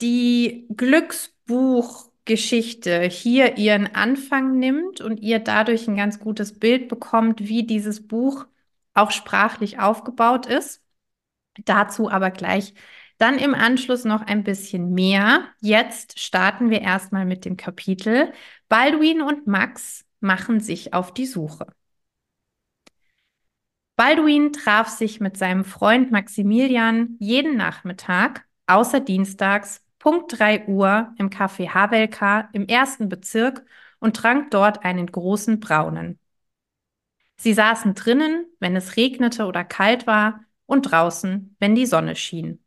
die 0.01 0.67
Glücksbuchgeschichte 0.75 3.01
hier 3.03 3.57
ihren 3.57 3.95
Anfang 3.95 4.57
nimmt 4.59 4.99
und 5.01 5.19
ihr 5.21 5.39
dadurch 5.39 5.87
ein 5.87 5.95
ganz 5.95 6.19
gutes 6.19 6.59
Bild 6.59 6.87
bekommt, 6.89 7.39
wie 7.41 7.63
dieses 7.65 8.07
Buch 8.07 8.45
auch 8.93 9.11
sprachlich 9.11 9.79
aufgebaut 9.79 10.45
ist. 10.45 10.83
Dazu 11.65 12.09
aber 12.09 12.31
gleich 12.31 12.73
dann 13.17 13.37
im 13.39 13.53
Anschluss 13.53 14.03
noch 14.05 14.21
ein 14.21 14.43
bisschen 14.43 14.93
mehr. 14.93 15.45
Jetzt 15.61 16.19
starten 16.19 16.69
wir 16.69 16.81
erstmal 16.81 17.25
mit 17.25 17.45
dem 17.45 17.57
Kapitel. 17.57 18.33
Balduin 18.69 19.21
und 19.21 19.47
Max 19.47 20.05
machen 20.19 20.59
sich 20.59 20.93
auf 20.93 21.13
die 21.13 21.25
Suche. 21.25 21.67
Balduin 23.95 24.51
traf 24.51 24.89
sich 24.89 25.21
mit 25.21 25.37
seinem 25.37 25.63
Freund 25.63 26.11
Maximilian 26.11 27.15
jeden 27.19 27.55
Nachmittag, 27.55 28.45
außer 28.67 28.99
dienstags, 28.99 29.81
Punkt 29.99 30.37
3 30.37 30.67
Uhr 30.67 31.13
im 31.17 31.29
Café 31.29 31.69
Havelka 31.73 32.49
im 32.51 32.67
ersten 32.67 33.09
Bezirk 33.09 33.65
und 33.99 34.15
trank 34.17 34.51
dort 34.51 34.83
einen 34.83 35.07
großen 35.07 35.59
braunen. 35.59 36.19
Sie 37.37 37.53
saßen 37.53 37.95
drinnen, 37.95 38.45
wenn 38.59 38.75
es 38.75 38.97
regnete 38.97 39.45
oder 39.45 39.63
kalt 39.63 40.07
war, 40.07 40.41
und 40.67 40.83
draußen, 40.91 41.55
wenn 41.59 41.75
die 41.75 41.85
Sonne 41.85 42.15
schien. 42.15 42.64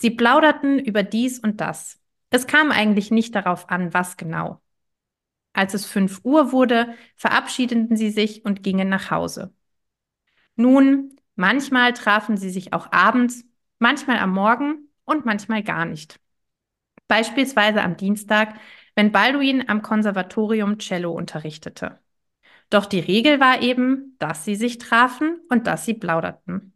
Sie 0.00 0.10
plauderten 0.10 0.78
über 0.78 1.02
dies 1.02 1.38
und 1.38 1.60
das. 1.60 2.00
Es 2.30 2.46
kam 2.46 2.70
eigentlich 2.70 3.10
nicht 3.10 3.34
darauf 3.34 3.68
an, 3.68 3.92
was 3.92 4.16
genau. 4.16 4.62
Als 5.52 5.74
es 5.74 5.84
fünf 5.84 6.20
Uhr 6.24 6.52
wurde, 6.52 6.94
verabschiedeten 7.16 7.96
sie 7.96 8.10
sich 8.10 8.44
und 8.44 8.62
gingen 8.62 8.88
nach 8.88 9.10
Hause. 9.10 9.52
Nun, 10.56 11.16
manchmal 11.34 11.92
trafen 11.92 12.36
sie 12.36 12.50
sich 12.50 12.72
auch 12.72 12.92
abends, 12.92 13.44
manchmal 13.78 14.18
am 14.18 14.32
Morgen 14.32 14.88
und 15.04 15.26
manchmal 15.26 15.62
gar 15.62 15.84
nicht. 15.84 16.18
Beispielsweise 17.06 17.82
am 17.82 17.96
Dienstag, 17.96 18.54
wenn 18.94 19.12
Balduin 19.12 19.68
am 19.68 19.82
Konservatorium 19.82 20.78
Cello 20.78 21.12
unterrichtete. 21.12 21.98
Doch 22.70 22.86
die 22.86 23.00
Regel 23.00 23.40
war 23.40 23.60
eben, 23.60 24.16
dass 24.18 24.44
sie 24.44 24.54
sich 24.54 24.78
trafen 24.78 25.40
und 25.50 25.66
dass 25.66 25.84
sie 25.84 25.94
plauderten. 25.94 26.72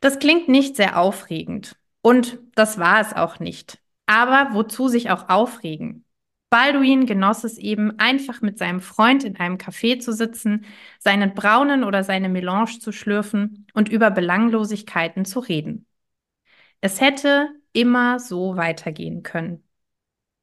Das 0.00 0.18
klingt 0.18 0.48
nicht 0.48 0.76
sehr 0.76 0.98
aufregend. 0.98 1.76
Und 2.02 2.38
das 2.54 2.78
war 2.78 3.00
es 3.00 3.12
auch 3.12 3.40
nicht. 3.40 3.78
Aber 4.06 4.54
wozu 4.54 4.88
sich 4.88 5.10
auch 5.10 5.28
aufregen? 5.28 6.04
Balduin 6.50 7.04
genoss 7.04 7.44
es 7.44 7.58
eben, 7.58 7.98
einfach 7.98 8.40
mit 8.40 8.56
seinem 8.58 8.80
Freund 8.80 9.22
in 9.24 9.36
einem 9.36 9.56
Café 9.56 10.00
zu 10.00 10.12
sitzen, 10.14 10.64
seinen 10.98 11.34
Braunen 11.34 11.84
oder 11.84 12.04
seine 12.04 12.30
Melange 12.30 12.78
zu 12.80 12.90
schlürfen 12.92 13.66
und 13.74 13.90
über 13.90 14.10
Belanglosigkeiten 14.10 15.26
zu 15.26 15.40
reden. 15.40 15.86
Es 16.80 17.00
hätte 17.00 17.50
immer 17.72 18.18
so 18.18 18.56
weitergehen 18.56 19.22
können. 19.22 19.62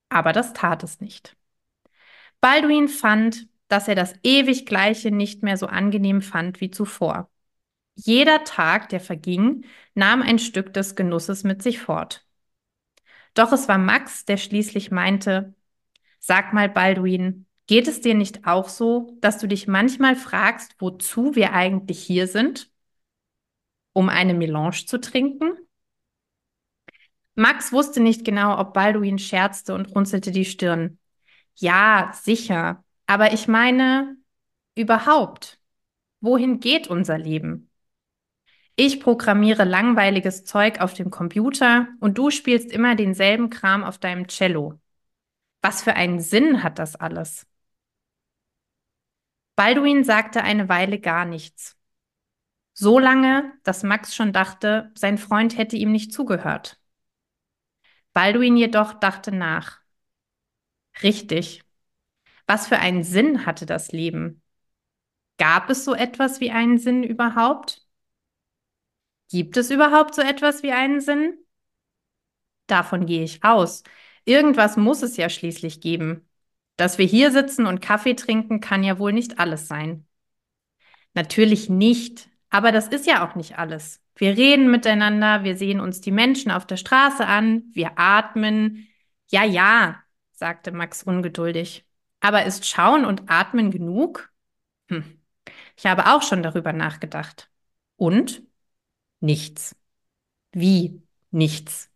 Aber 0.09 0.33
das 0.33 0.53
tat 0.53 0.83
es 0.83 1.00
nicht. 1.01 1.35
Balduin 2.41 2.88
fand, 2.88 3.47
dass 3.67 3.88
er 3.88 3.95
das 3.95 4.13
ewig 4.24 4.65
Gleiche 4.65 5.09
nicht 5.12 5.41
mehr 5.41 5.57
so 5.57 5.65
angenehm 5.65 6.21
fand 6.21 6.62
wie 6.62 6.69
zuvor. 6.69 7.29
Jeder 7.95 8.43
Tag, 8.45 8.87
der 8.89 8.99
verging, 9.01 9.65
nahm 9.95 10.21
ein 10.21 10.39
Stück 10.39 10.73
des 10.73 10.95
Genusses 10.95 11.43
mit 11.43 11.61
sich 11.61 11.79
fort. 11.79 12.25
Doch 13.33 13.51
es 13.51 13.67
war 13.67 13.77
Max, 13.77 14.25
der 14.25 14.37
schließlich 14.37 14.91
meinte, 14.91 15.53
Sag 16.19 16.53
mal, 16.53 16.69
Balduin, 16.69 17.47
geht 17.67 17.87
es 17.87 18.01
dir 18.01 18.15
nicht 18.15 18.47
auch 18.47 18.69
so, 18.69 19.17
dass 19.21 19.39
du 19.39 19.47
dich 19.47 19.67
manchmal 19.67 20.15
fragst, 20.15 20.75
wozu 20.79 21.35
wir 21.35 21.53
eigentlich 21.53 22.03
hier 22.03 22.27
sind? 22.27 22.71
Um 23.93 24.09
eine 24.09 24.35
Melange 24.35 24.85
zu 24.85 24.99
trinken? 25.01 25.57
Max 27.35 27.71
wusste 27.71 27.99
nicht 28.01 28.23
genau, 28.25 28.57
ob 28.59 28.73
Balduin 28.73 29.19
scherzte 29.19 29.73
und 29.73 29.93
runzelte 29.95 30.31
die 30.31 30.45
Stirn. 30.45 30.99
Ja, 31.55 32.11
sicher, 32.13 32.83
aber 33.07 33.33
ich 33.33 33.47
meine, 33.47 34.17
überhaupt, 34.75 35.59
wohin 36.21 36.59
geht 36.59 36.87
unser 36.87 37.17
Leben? 37.17 37.64
Ich 38.77 39.00
programmiere 39.00 39.63
langweiliges 39.63 40.44
Zeug 40.44 40.82
auf 40.82 40.94
dem 40.94 41.10
Computer 41.10 41.88
und 42.00 42.17
du 42.17 42.29
spielst 42.29 42.72
immer 42.72 42.96
denselben 42.96 43.50
Kram 43.50 43.84
auf 43.84 43.98
deinem 43.98 44.27
Cello. 44.27 44.79
Was 45.62 45.84
für 45.84 45.96
einen 45.96 46.20
Sinn 46.20 46.63
hat 46.63 46.79
das 46.79 46.96
alles? 46.96 47.48
Balduin 49.55 50.03
sagte 50.03 50.44
eine 50.44 50.70
Weile 50.70 51.00
gar 51.00 51.25
nichts. 51.25 51.77
So 52.74 53.00
lange, 53.00 53.53
dass 53.63 53.84
Max 53.84 54.15
schon 54.15 54.34
dachte, 54.34 54.91
sein 54.96 55.17
Freund 55.17 55.58
hätte 55.58 55.77
ihm 55.77 55.91
nicht 55.91 56.13
zugehört. 56.13 56.79
Balduin 58.13 58.58
jedoch 58.58 58.94
dachte 58.96 59.32
nach. 59.32 59.79
Richtig. 61.03 61.63
Was 62.48 62.67
für 62.67 62.79
einen 62.79 63.03
Sinn 63.03 63.46
hatte 63.46 63.65
das 63.65 63.91
Leben? 63.91 64.41
Gab 65.38 65.70
es 65.70 65.86
so 65.86 65.96
etwas 65.96 66.39
wie 66.41 66.51
einen 66.51 66.77
Sinn 66.77 67.03
überhaupt? 67.03 67.85
Gibt 69.29 69.58
es 69.58 69.72
überhaupt 69.72 70.15
so 70.15 70.22
etwas 70.22 70.63
wie 70.63 70.72
einen 70.72 71.01
Sinn? 71.01 71.38
Davon 72.67 73.05
gehe 73.05 73.24
ich 73.24 73.44
aus. 73.44 73.84
Irgendwas 74.25 74.77
muss 74.77 75.03
es 75.03 75.17
ja 75.17 75.29
schließlich 75.29 75.82
geben. 75.82 76.27
Dass 76.77 76.98
wir 76.98 77.05
hier 77.05 77.32
sitzen 77.32 77.67
und 77.67 77.82
Kaffee 77.82 78.15
trinken, 78.15 78.60
kann 78.60 78.84
ja 78.84 79.00
wohl 79.00 79.13
nicht 79.13 79.39
alles 79.39 79.67
sein. 79.67 80.05
Natürlich 81.13 81.70
nicht, 81.70 82.29
aber 82.50 82.72
das 82.72 82.88
ist 82.88 83.08
ja 83.08 83.25
auch 83.27 83.36
nicht 83.36 83.58
alles. 83.58 84.01
Wir 84.15 84.38
reden 84.38 84.72
miteinander, 84.72 85.44
wir 85.44 85.58
sehen 85.58 85.79
uns 85.79 86.01
die 86.01 86.12
Menschen 86.12 86.51
auf 86.51 86.65
der 86.65 86.77
Straße 86.77 87.25
an, 87.25 87.63
wir 87.74 87.98
atmen. 87.98 88.88
Ja, 89.27 89.44
ja, 89.44 90.01
sagte 90.32 90.72
Max 90.72 91.03
ungeduldig. 91.03 91.86
Aber 92.20 92.46
ist 92.46 92.65
Schauen 92.67 93.05
und 93.05 93.29
Atmen 93.29 93.72
genug? 93.72 94.32
Hm. 94.89 95.22
Ich 95.77 95.86
habe 95.86 96.08
auch 96.08 96.22
schon 96.22 96.44
darüber 96.44 96.74
nachgedacht. 96.74 97.50
Und? 97.98 98.44
Nichts. 99.25 99.75
Wie 100.51 101.01
nichts? 101.32 101.89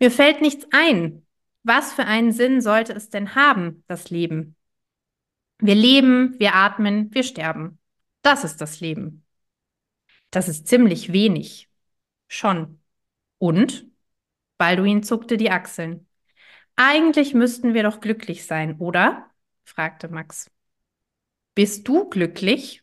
Mir 0.00 0.10
fällt 0.10 0.40
nichts 0.40 0.66
ein. 0.72 1.24
Was 1.62 1.92
für 1.92 2.04
einen 2.04 2.32
Sinn 2.32 2.60
sollte 2.60 2.92
es 2.94 3.10
denn 3.10 3.36
haben, 3.36 3.84
das 3.86 4.10
Leben? 4.10 4.56
Wir 5.58 5.76
leben, 5.76 6.34
wir 6.40 6.56
atmen, 6.56 7.14
wir 7.14 7.22
sterben. 7.22 7.78
Das 8.22 8.42
ist 8.42 8.60
das 8.60 8.80
Leben. 8.80 9.24
Das 10.32 10.48
ist 10.48 10.66
ziemlich 10.66 11.12
wenig. 11.12 11.70
Schon. 12.26 12.80
Und? 13.38 13.86
Balduin 14.58 15.04
zuckte 15.04 15.36
die 15.36 15.52
Achseln. 15.52 16.08
Eigentlich 16.74 17.34
müssten 17.34 17.72
wir 17.72 17.84
doch 17.84 18.00
glücklich 18.00 18.46
sein, 18.46 18.78
oder? 18.80 19.30
fragte 19.62 20.08
Max. 20.08 20.50
Bist 21.54 21.86
du 21.86 22.10
glücklich? 22.10 22.82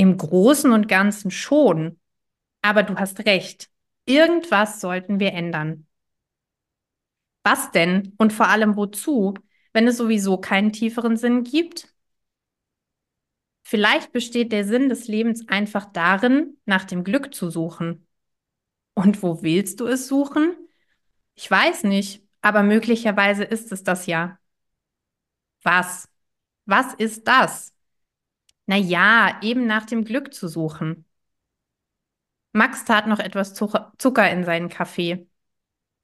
Im 0.00 0.16
Großen 0.16 0.72
und 0.72 0.88
Ganzen 0.88 1.30
schon. 1.30 2.00
Aber 2.62 2.82
du 2.84 2.96
hast 2.96 3.26
recht. 3.26 3.68
Irgendwas 4.06 4.80
sollten 4.80 5.20
wir 5.20 5.34
ändern. 5.34 5.86
Was 7.42 7.70
denn 7.70 8.14
und 8.16 8.32
vor 8.32 8.48
allem 8.48 8.76
wozu, 8.76 9.34
wenn 9.74 9.86
es 9.86 9.98
sowieso 9.98 10.38
keinen 10.38 10.72
tieferen 10.72 11.18
Sinn 11.18 11.44
gibt? 11.44 11.94
Vielleicht 13.62 14.12
besteht 14.12 14.52
der 14.52 14.64
Sinn 14.64 14.88
des 14.88 15.06
Lebens 15.06 15.46
einfach 15.48 15.84
darin, 15.92 16.56
nach 16.64 16.86
dem 16.86 17.04
Glück 17.04 17.34
zu 17.34 17.50
suchen. 17.50 18.06
Und 18.94 19.22
wo 19.22 19.42
willst 19.42 19.80
du 19.80 19.86
es 19.86 20.08
suchen? 20.08 20.56
Ich 21.34 21.50
weiß 21.50 21.82
nicht, 21.84 22.26
aber 22.40 22.62
möglicherweise 22.62 23.44
ist 23.44 23.70
es 23.70 23.84
das 23.84 24.06
ja. 24.06 24.38
Was? 25.62 26.08
Was 26.64 26.94
ist 26.94 27.28
das? 27.28 27.74
Na 28.70 28.76
ja, 28.76 29.36
eben 29.42 29.66
nach 29.66 29.84
dem 29.84 30.04
Glück 30.04 30.32
zu 30.32 30.46
suchen. 30.46 31.04
Max 32.52 32.84
tat 32.84 33.08
noch 33.08 33.18
etwas 33.18 33.52
Zucker 33.52 34.30
in 34.30 34.44
seinen 34.44 34.68
Kaffee. 34.68 35.26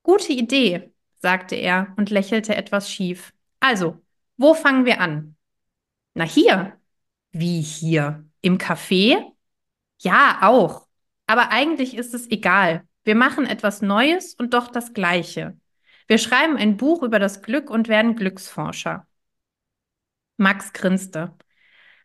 Gute 0.03 0.33
Idee, 0.33 0.93
sagte 1.21 1.55
er 1.55 1.95
und 1.97 2.11
lächelte 2.11 2.57
etwas 2.57 2.91
schief. 2.91 3.33
Also, 3.61 4.03
wo 4.37 4.53
fangen 4.55 4.85
wir 4.85 5.01
an? 5.01 5.37
Na 6.15 6.25
hier. 6.25 6.77
Wie 7.31 7.61
hier? 7.61 8.29
Im 8.41 8.59
Café? 8.59 9.25
Ja, 10.01 10.41
auch. 10.43 10.89
Aber 11.29 11.53
eigentlich 11.53 11.97
ist 11.97 12.15
es 12.15 12.29
egal. 12.33 12.85
Wir 13.05 13.15
machen 13.15 13.47
etwas 13.47 13.81
Neues 13.81 14.35
und 14.35 14.55
doch 14.55 14.73
das 14.73 14.93
Gleiche. 14.93 15.57
Wir 16.09 16.19
schreiben 16.19 16.57
ein 16.57 16.77
Buch 16.77 17.05
über 17.05 17.21
das 17.21 17.43
Glück 17.43 17.71
und 17.71 17.87
werden 17.87 18.17
Glücksforscher. 18.17 19.07
Max 20.37 20.73
grinste. 20.73 21.33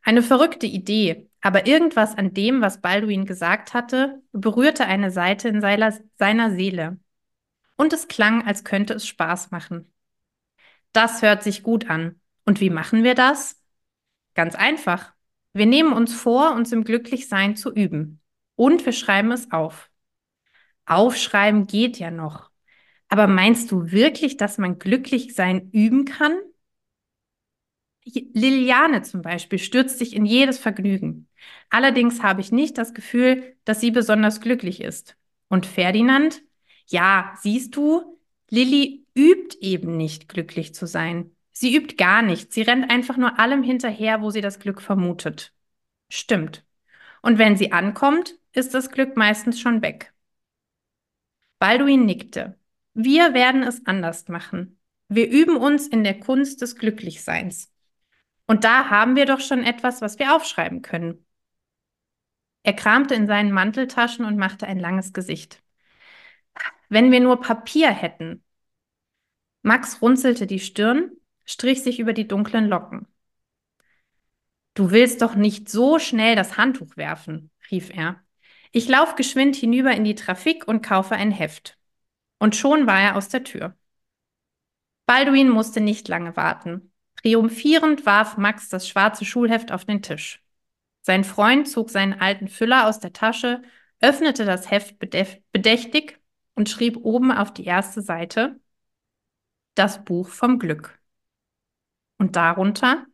Eine 0.03 0.24
verrückte 0.24 0.65
Idee, 0.65 1.29
aber 1.41 1.67
irgendwas 1.67 2.17
an 2.17 2.34
dem, 2.34 2.62
was 2.62 2.81
Balduin 2.81 3.25
gesagt 3.25 3.74
hatte, 3.74 4.22
berührte 4.31 4.86
eine 4.86 5.12
Seite 5.12 5.48
in 5.50 5.62
seiner, 5.62 6.51
Seele. 6.51 7.00
Und 7.77 7.93
es 7.93 8.08
klang, 8.08 8.46
als 8.46 8.63
könnte 8.63 8.93
es 8.93 9.08
Spaß 9.08 9.51
machen. 9.51 9.91
Das 10.91 11.22
hört 11.22 11.43
sich 11.43 11.63
gut 11.63 11.89
an. 11.89 12.20
Und 12.46 12.60
wie 12.60 12.70
machen 12.70 13.03
wir 13.03 13.15
das? 13.15 13.62
Ganz 14.34 14.55
einfach. 14.55 15.13
Wir 15.53 15.65
nehmen 15.65 15.93
uns 15.93 16.13
vor, 16.13 16.53
uns 16.53 16.72
im 16.72 16.84
Glücklichsein 16.84 17.55
zu 17.55 17.74
üben. 17.74 18.22
Und 18.55 18.86
wir 18.86 18.93
schreiben 18.93 19.31
es 19.31 19.51
auf. 19.51 19.89
Aufschreiben 20.86 21.67
geht 21.67 21.98
ja 21.98 22.12
noch. 22.12 22.50
Aber 23.08 23.27
meinst 23.27 23.72
du 23.72 23.91
wirklich, 23.91 24.38
dass 24.38 24.58
man 24.58 24.79
glücklich 24.79 25.36
sein 25.36 25.70
üben 25.72 26.05
kann? 26.05 26.34
Liliane 28.03 29.03
zum 29.03 29.22
Beispiel 29.22 29.60
stürzt 29.60 30.00
sich 30.00 30.15
in 30.15 30.25
jedes 30.25 30.58
Vergnügen. 30.58 31.27
Allerdings 31.70 32.24
habe 32.24 32.41
ich 32.41 32.51
nicht 32.51 32.77
das 32.77 32.93
Gefühl, 32.93 33.55
dass 33.63 33.79
sie 33.79 33.91
besonders 33.91 34.41
glücklich 34.41 34.81
ist. 34.81 35.17
Und 35.50 35.65
Ferdinand? 35.65 36.41
Ja, 36.88 37.34
siehst 37.41 37.75
du, 37.75 38.20
Lilly 38.50 39.05
übt 39.15 39.58
eben 39.62 39.98
nicht 39.98 40.29
glücklich 40.29 40.74
zu 40.74 40.88
sein. 40.88 41.36
Sie 41.51 41.75
übt 41.75 41.96
gar 41.96 42.22
nicht. 42.22 42.53
Sie 42.53 42.62
rennt 42.63 42.89
einfach 42.89 43.17
nur 43.17 43.39
allem 43.39 43.63
hinterher, 43.63 44.22
wo 44.22 44.31
sie 44.31 44.41
das 44.41 44.60
Glück 44.60 44.81
vermutet. 44.81 45.53
Stimmt. 46.10 46.65
Und 47.22 47.38
wenn 47.38 47.55
sie 47.58 47.72
ankommt, 47.72 48.36
ist 48.53 48.74
das 48.74 48.89
Glück 48.91 49.15
meistens 49.15 49.60
schon 49.60 49.81
weg. 49.81 50.13
Balduin 51.60 52.05
nickte. 52.05 52.58
Wir 52.93 53.34
werden 53.34 53.63
es 53.63 53.86
anders 53.86 54.27
machen. 54.27 54.79
Wir 55.08 55.29
üben 55.29 55.55
uns 55.58 55.88
in 55.88 56.03
der 56.03 56.20
Kunst 56.20 56.62
des 56.62 56.75
Glücklichseins. 56.75 57.70
Und 58.51 58.65
da 58.65 58.89
haben 58.89 59.15
wir 59.15 59.25
doch 59.25 59.39
schon 59.39 59.63
etwas, 59.63 60.01
was 60.01 60.20
wir 60.20 60.36
aufschreiben 60.36 60.81
können. 60.81 61.25
Er 62.63 62.74
kramte 62.74 63.15
in 63.15 63.25
seinen 63.25 63.53
Manteltaschen 63.53 64.25
und 64.25 64.36
machte 64.36 64.67
ein 64.67 64.77
langes 64.77 65.13
Gesicht. 65.13 65.63
Wenn 66.89 67.13
wir 67.13 67.22
nur 67.22 67.39
Papier 67.39 67.91
hätten. 67.91 68.43
Max 69.62 70.01
runzelte 70.01 70.48
die 70.48 70.60
Stirn, 70.60 71.12
strich 71.46 71.81
sich 71.81 72.01
über 72.01 72.12
die 72.12 72.27
dunklen 72.27 72.67
Locken. 72.67 73.08
Du 74.74 74.91
willst 74.91 75.22
doch 75.22 75.36
nicht 75.36 75.70
so 75.70 75.98
schnell 75.98 76.36
das 76.36 76.58
Handtuch 76.58 76.98
werfen, 76.98 77.51
rief 77.72 77.89
er. 77.89 78.22
Ich 78.74 78.89
lauf 78.89 79.15
geschwind 79.15 79.55
hinüber 79.55 79.93
in 79.93 80.03
die 80.03 80.15
Trafik 80.15 80.67
und 80.67 80.86
kaufe 80.86 81.15
ein 81.15 81.31
Heft. 81.31 81.79
Und 82.38 82.58
schon 82.58 82.86
war 82.86 83.00
er 83.00 83.15
aus 83.15 83.29
der 83.29 83.46
Tür. 83.46 83.77
Balduin 85.05 85.50
musste 85.50 85.79
nicht 85.79 86.10
lange 86.10 86.36
warten. 86.36 86.90
Triumphierend 87.21 88.05
warf 88.05 88.37
Max 88.37 88.69
das 88.69 88.87
schwarze 88.87 89.25
Schulheft 89.25 89.71
auf 89.71 89.85
den 89.85 90.01
Tisch. 90.01 90.43
Sein 91.01 91.23
Freund 91.23 91.67
zog 91.67 91.89
seinen 91.89 92.13
alten 92.13 92.47
Füller 92.47 92.87
aus 92.87 92.99
der 92.99 93.13
Tasche, 93.13 93.61
öffnete 93.99 94.45
das 94.45 94.69
Heft 94.71 94.97
bedächtig 94.99 96.19
und 96.55 96.69
schrieb 96.69 96.97
oben 96.97 97.31
auf 97.31 97.53
die 97.53 97.65
erste 97.65 98.01
Seite 98.01 98.59
Das 99.75 100.03
Buch 100.03 100.29
vom 100.29 100.59
Glück. 100.59 100.99
Und 102.17 102.36
darunter 102.36 103.05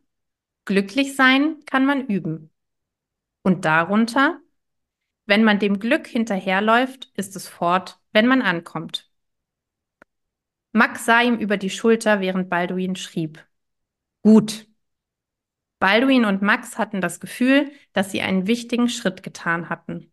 Glücklich 0.64 1.16
sein 1.16 1.64
kann 1.64 1.86
man 1.86 2.06
üben. 2.06 2.50
Und 3.42 3.64
darunter 3.64 4.40
Wenn 5.24 5.44
man 5.44 5.58
dem 5.58 5.78
Glück 5.78 6.06
hinterherläuft, 6.06 7.10
ist 7.14 7.36
es 7.36 7.48
fort, 7.48 8.00
wenn 8.12 8.26
man 8.26 8.42
ankommt. 8.42 9.10
Max 10.72 11.06
sah 11.06 11.22
ihm 11.22 11.36
über 11.38 11.56
die 11.56 11.70
Schulter, 11.70 12.20
während 12.20 12.50
Balduin 12.50 12.96
schrieb. 12.96 13.46
Gut. 14.28 14.66
Balduin 15.78 16.26
und 16.26 16.42
Max 16.42 16.76
hatten 16.76 17.00
das 17.00 17.18
Gefühl, 17.18 17.72
dass 17.94 18.10
sie 18.10 18.20
einen 18.20 18.46
wichtigen 18.46 18.90
Schritt 18.90 19.22
getan 19.22 19.70
hatten. 19.70 20.12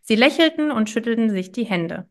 Sie 0.00 0.16
lächelten 0.16 0.72
und 0.72 0.90
schüttelten 0.90 1.30
sich 1.30 1.52
die 1.52 1.62
Hände. 1.62 2.08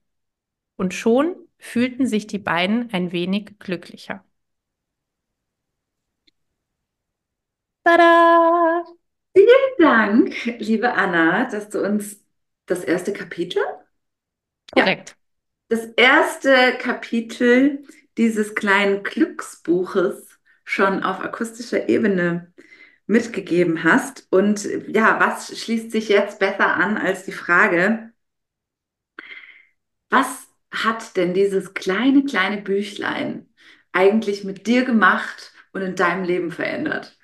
Und 0.77 0.93
schon 0.93 1.35
fühlten 1.57 2.07
sich 2.07 2.27
die 2.27 2.39
beiden 2.39 2.93
ein 2.93 3.11
wenig 3.11 3.59
glücklicher. 3.59 4.23
Tada! 7.83 8.85
Vielen 9.35 9.75
Dank, 9.79 10.45
liebe 10.59 10.93
Anna, 10.93 11.49
dass 11.49 11.69
du 11.69 11.83
uns 11.83 12.23
das 12.67 12.85
erste 12.85 13.11
Kapitel? 13.11 13.61
Korrekt. 14.71 15.17
Ja, 15.69 15.77
das 15.77 15.85
erste 15.97 16.77
Kapitel 16.77 17.85
dieses 18.15 18.55
kleinen 18.55 19.03
Glücksbuches 19.03 20.26
schon 20.67 21.01
auf 21.01 21.21
akustischer 21.21 21.87
Ebene 21.87 22.53
mitgegeben 23.05 23.85
hast. 23.85 24.27
Und 24.29 24.67
ja, 24.89 25.17
was 25.19 25.57
schließt 25.57 25.91
sich 25.91 26.09
jetzt 26.09 26.39
besser 26.39 26.75
an 26.75 26.97
als 26.97 27.23
die 27.23 27.31
Frage, 27.31 28.11
was 30.09 30.49
hat 30.69 31.15
denn 31.15 31.33
dieses 31.33 31.73
kleine, 31.73 32.25
kleine 32.25 32.61
Büchlein 32.61 33.47
eigentlich 33.93 34.43
mit 34.43 34.67
dir 34.67 34.83
gemacht 34.83 35.53
und 35.71 35.81
in 35.83 35.95
deinem 35.95 36.25
Leben 36.25 36.51
verändert? 36.51 37.17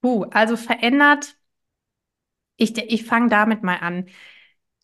Puh, 0.00 0.24
also 0.30 0.56
verändert, 0.56 1.36
ich, 2.56 2.76
ich 2.78 3.04
fange 3.04 3.28
damit 3.28 3.62
mal 3.62 3.76
an. 3.76 4.06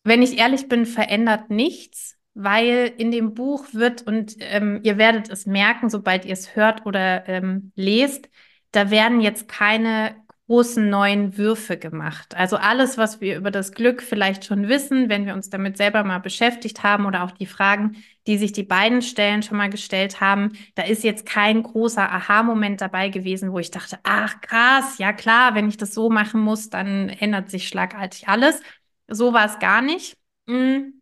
Wenn 0.03 0.21
ich 0.21 0.37
ehrlich 0.37 0.67
bin, 0.69 0.85
verändert 0.85 1.49
nichts, 1.49 2.18
weil 2.33 2.93
in 2.97 3.11
dem 3.11 3.33
Buch 3.33 3.65
wird, 3.73 4.01
und 4.03 4.35
ähm, 4.39 4.79
ihr 4.83 4.97
werdet 4.97 5.29
es 5.29 5.45
merken, 5.45 5.89
sobald 5.89 6.25
ihr 6.25 6.33
es 6.33 6.55
hört 6.55 6.85
oder 6.85 7.27
ähm, 7.27 7.71
lest, 7.75 8.29
da 8.71 8.91
werden 8.91 9.21
jetzt 9.21 9.47
keine 9.47 10.15
großen 10.49 10.89
neuen 10.89 11.37
Würfe 11.37 11.77
gemacht. 11.77 12.35
Also 12.35 12.57
alles, 12.57 12.97
was 12.97 13.21
wir 13.21 13.37
über 13.37 13.51
das 13.51 13.71
Glück 13.71 14.01
vielleicht 14.01 14.45
schon 14.45 14.67
wissen, 14.67 15.07
wenn 15.07 15.27
wir 15.27 15.35
uns 15.35 15.51
damit 15.51 15.77
selber 15.77 16.03
mal 16.03 16.17
beschäftigt 16.17 16.81
haben 16.81 17.05
oder 17.05 17.23
auch 17.23 17.29
die 17.29 17.45
Fragen, 17.45 17.97
die 18.25 18.39
sich 18.39 18.51
die 18.51 18.63
beiden 18.63 19.03
Stellen 19.03 19.43
schon 19.43 19.57
mal 19.57 19.69
gestellt 19.69 20.21
haben, 20.21 20.53
da 20.73 20.83
ist 20.83 21.03
jetzt 21.03 21.27
kein 21.27 21.61
großer 21.61 22.11
Aha-Moment 22.11 22.81
dabei 22.81 23.09
gewesen, 23.09 23.51
wo 23.51 23.59
ich 23.59 23.69
dachte, 23.69 23.99
ach 24.01 24.41
krass, 24.41 24.97
ja 24.97 25.13
klar, 25.13 25.53
wenn 25.53 25.69
ich 25.69 25.77
das 25.77 25.93
so 25.93 26.09
machen 26.09 26.41
muss, 26.41 26.71
dann 26.71 27.09
ändert 27.09 27.51
sich 27.51 27.67
schlagartig 27.67 28.27
alles. 28.27 28.59
So 29.07 29.33
war 29.33 29.45
es 29.45 29.59
gar 29.59 29.83
nicht. 29.83 30.17
Mhm. 30.47 30.98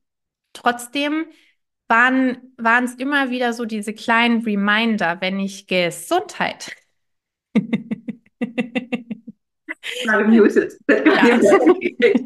Trotzdem 0.58 1.26
waren 1.88 2.40
es 2.84 2.96
immer 2.96 3.30
wieder 3.30 3.54
so 3.54 3.66
diese 3.66 3.94
kleinen 3.94 4.44
Reminder, 4.44 5.22
wenn 5.22 5.40
ich 5.40 5.68
Gesundheit. 5.68 6.76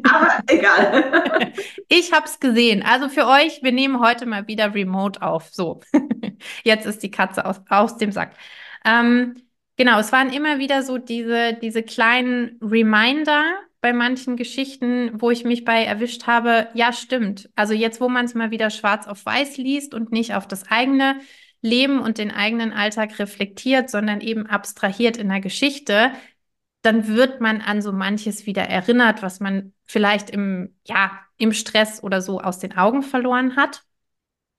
Aber 0.04 0.42
egal. 0.48 1.52
Ich 1.88 2.12
habe 2.12 2.24
es 2.24 2.40
gesehen. 2.40 2.82
Also 2.82 3.08
für 3.08 3.26
euch, 3.26 3.62
wir 3.62 3.72
nehmen 3.72 4.00
heute 4.00 4.24
mal 4.24 4.48
wieder 4.48 4.74
remote 4.74 5.20
auf. 5.20 5.50
So, 5.50 5.80
jetzt 6.64 6.86
ist 6.86 7.02
die 7.02 7.10
Katze 7.10 7.44
aus, 7.44 7.60
aus 7.68 7.98
dem 7.98 8.12
Sack. 8.12 8.34
Ähm, 8.84 9.34
genau, 9.76 9.98
es 10.00 10.10
waren 10.10 10.32
immer 10.32 10.58
wieder 10.58 10.82
so 10.82 10.96
diese, 10.96 11.54
diese 11.54 11.82
kleinen 11.82 12.58
Reminder 12.62 13.44
bei 13.82 13.92
manchen 13.92 14.36
Geschichten, 14.36 15.20
wo 15.20 15.30
ich 15.30 15.44
mich 15.44 15.64
bei 15.64 15.84
erwischt 15.84 16.26
habe, 16.28 16.68
ja, 16.72 16.92
stimmt. 16.92 17.50
Also 17.56 17.74
jetzt, 17.74 18.00
wo 18.00 18.08
man 18.08 18.24
es 18.24 18.34
mal 18.34 18.52
wieder 18.52 18.70
schwarz 18.70 19.08
auf 19.08 19.26
weiß 19.26 19.56
liest 19.58 19.92
und 19.92 20.12
nicht 20.12 20.34
auf 20.34 20.46
das 20.46 20.70
eigene 20.70 21.20
Leben 21.62 21.98
und 22.00 22.16
den 22.18 22.30
eigenen 22.30 22.72
Alltag 22.72 23.18
reflektiert, 23.18 23.90
sondern 23.90 24.20
eben 24.20 24.46
abstrahiert 24.46 25.16
in 25.16 25.28
der 25.28 25.40
Geschichte, 25.40 26.12
dann 26.82 27.08
wird 27.08 27.40
man 27.40 27.60
an 27.60 27.82
so 27.82 27.92
manches 27.92 28.46
wieder 28.46 28.62
erinnert, 28.62 29.20
was 29.20 29.40
man 29.40 29.72
vielleicht 29.84 30.30
im, 30.30 30.76
ja, 30.86 31.18
im 31.36 31.52
Stress 31.52 32.02
oder 32.02 32.22
so 32.22 32.40
aus 32.40 32.60
den 32.60 32.76
Augen 32.76 33.02
verloren 33.02 33.56
hat. 33.56 33.82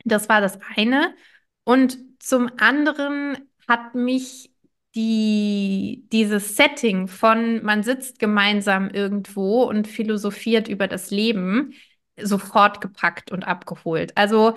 Das 0.03 0.27
war 0.27 0.41
das 0.41 0.59
eine. 0.75 1.15
Und 1.63 1.97
zum 2.19 2.51
anderen 2.57 3.38
hat 3.69 3.95
mich 3.95 4.53
die, 4.95 6.08
dieses 6.12 6.56
Setting 6.56 7.08
von 7.08 7.63
man 7.63 7.84
sitzt 7.84 8.19
gemeinsam 8.19 8.89
irgendwo 8.89 9.63
und 9.63 9.88
philosophiert 9.88 10.67
über 10.67 10.88
das 10.88 11.10
Leben 11.12 11.73
sofort 12.21 12.79
gepackt 12.82 13.32
und 13.32 13.43
abgeholt. 13.43 14.15
Also 14.17 14.56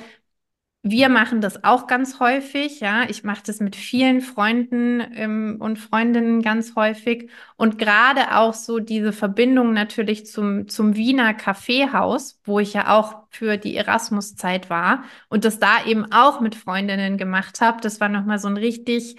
wir 0.83 1.09
machen 1.09 1.41
das 1.41 1.65
auch 1.65 1.89
ganz 1.89 2.21
häufig, 2.21 2.79
ja. 2.81 3.09
Ich 3.09 3.25
mache 3.25 3.43
das 3.45 3.59
mit 3.61 3.75
vielen 3.75 4.21
Freunden 4.21 5.01
ähm, 5.15 5.57
und 5.61 5.79
Freundinnen 5.79 6.43
ganz 6.43 6.77
häufig. 6.77 7.29
Und 7.57 7.77
gerade 7.79 8.37
auch 8.37 8.55
so 8.55 8.79
diese 8.79 9.13
Verbindung 9.13 9.73
natürlich 9.73 10.27
zum, 10.27 10.69
zum 10.69 10.95
Wiener 10.95 11.35
Kaffeehaus, 11.35 12.41
wo 12.45 12.61
ich 12.61 12.73
ja 12.75 12.97
auch 12.97 13.25
für 13.31 13.57
die 13.57 13.75
Erasmus-Zeit 13.77 14.71
war 14.71 15.03
und 15.29 15.45
das 15.45 15.59
da 15.59 15.85
eben 15.87 16.13
auch 16.13 16.41
mit 16.41 16.55
Freundinnen 16.55 17.19
gemacht 17.19 17.61
habe. 17.61 17.81
Das 17.81 18.01
war 18.01 18.09
nochmal 18.09 18.39
so 18.39 18.47
ein 18.49 18.57
richtig 18.57 19.17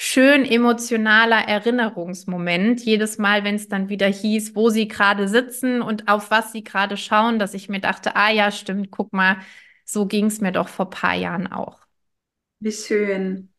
schön 0.00 0.44
emotionaler 0.44 1.48
Erinnerungsmoment. 1.48 2.80
Jedes 2.84 3.18
Mal, 3.18 3.42
wenn 3.42 3.56
es 3.56 3.66
dann 3.66 3.88
wieder 3.88 4.06
hieß, 4.06 4.54
wo 4.54 4.70
sie 4.70 4.86
gerade 4.86 5.26
sitzen 5.26 5.82
und 5.82 6.06
auf 6.06 6.30
was 6.30 6.52
sie 6.52 6.62
gerade 6.62 6.96
schauen, 6.96 7.40
dass 7.40 7.52
ich 7.52 7.68
mir 7.68 7.80
dachte, 7.80 8.14
ah 8.14 8.30
ja, 8.30 8.52
stimmt, 8.52 8.92
guck 8.92 9.12
mal, 9.12 9.38
so 9.84 10.06
ging 10.06 10.26
es 10.26 10.40
mir 10.40 10.52
doch 10.52 10.68
vor 10.68 10.86
ein 10.86 10.90
paar 10.90 11.14
Jahren 11.16 11.48
auch. 11.48 11.80
Wie 12.60 12.70
schön. 12.70 13.52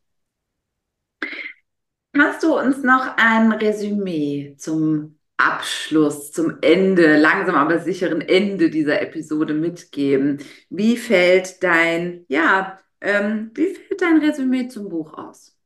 Hast 2.17 2.43
du 2.43 2.57
uns 2.57 2.83
noch 2.83 3.17
ein 3.17 3.51
Resümee 3.51 4.55
zum 4.57 5.19
Abschluss, 5.35 6.31
zum 6.31 6.59
Ende, 6.61 7.17
langsam 7.17 7.55
aber 7.55 7.79
sicheren 7.79 8.21
Ende 8.21 8.69
dieser 8.69 9.01
Episode 9.01 9.53
mitgeben? 9.53 10.41
Wie 10.69 10.95
fällt 10.95 11.61
dein, 11.63 12.23
ja, 12.29 12.79
ähm, 13.01 13.51
wie 13.55 13.75
fällt 13.75 14.01
dein 14.01 14.19
Resümee 14.19 14.69
zum 14.69 14.87
Buch 14.87 15.13
aus? 15.17 15.58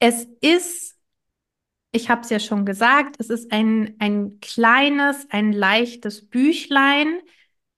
Es 0.00 0.24
ist, 0.40 0.98
ich 1.92 2.10
habe 2.10 2.22
es 2.22 2.30
ja 2.30 2.40
schon 2.40 2.66
gesagt, 2.66 3.16
es 3.20 3.30
ist 3.30 3.52
ein, 3.52 3.96
ein 4.00 4.40
kleines, 4.40 5.28
ein 5.30 5.52
leichtes 5.52 6.28
Büchlein, 6.28 7.20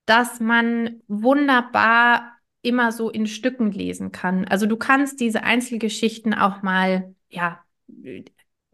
dass 0.07 0.41
man 0.41 1.03
wunderbar 1.09 2.39
immer 2.63 2.93
so 2.93 3.11
in 3.11 3.27
Stücken 3.27 3.73
lesen 3.73 4.13
kann. 4.13 4.47
Also 4.49 4.67
du 4.67 4.77
kannst 4.77 5.21
diese 5.21 5.45
Einzelgeschichten 5.45 6.35
auch 6.35 6.63
mal, 6.63 7.15
ja, 7.31 7.65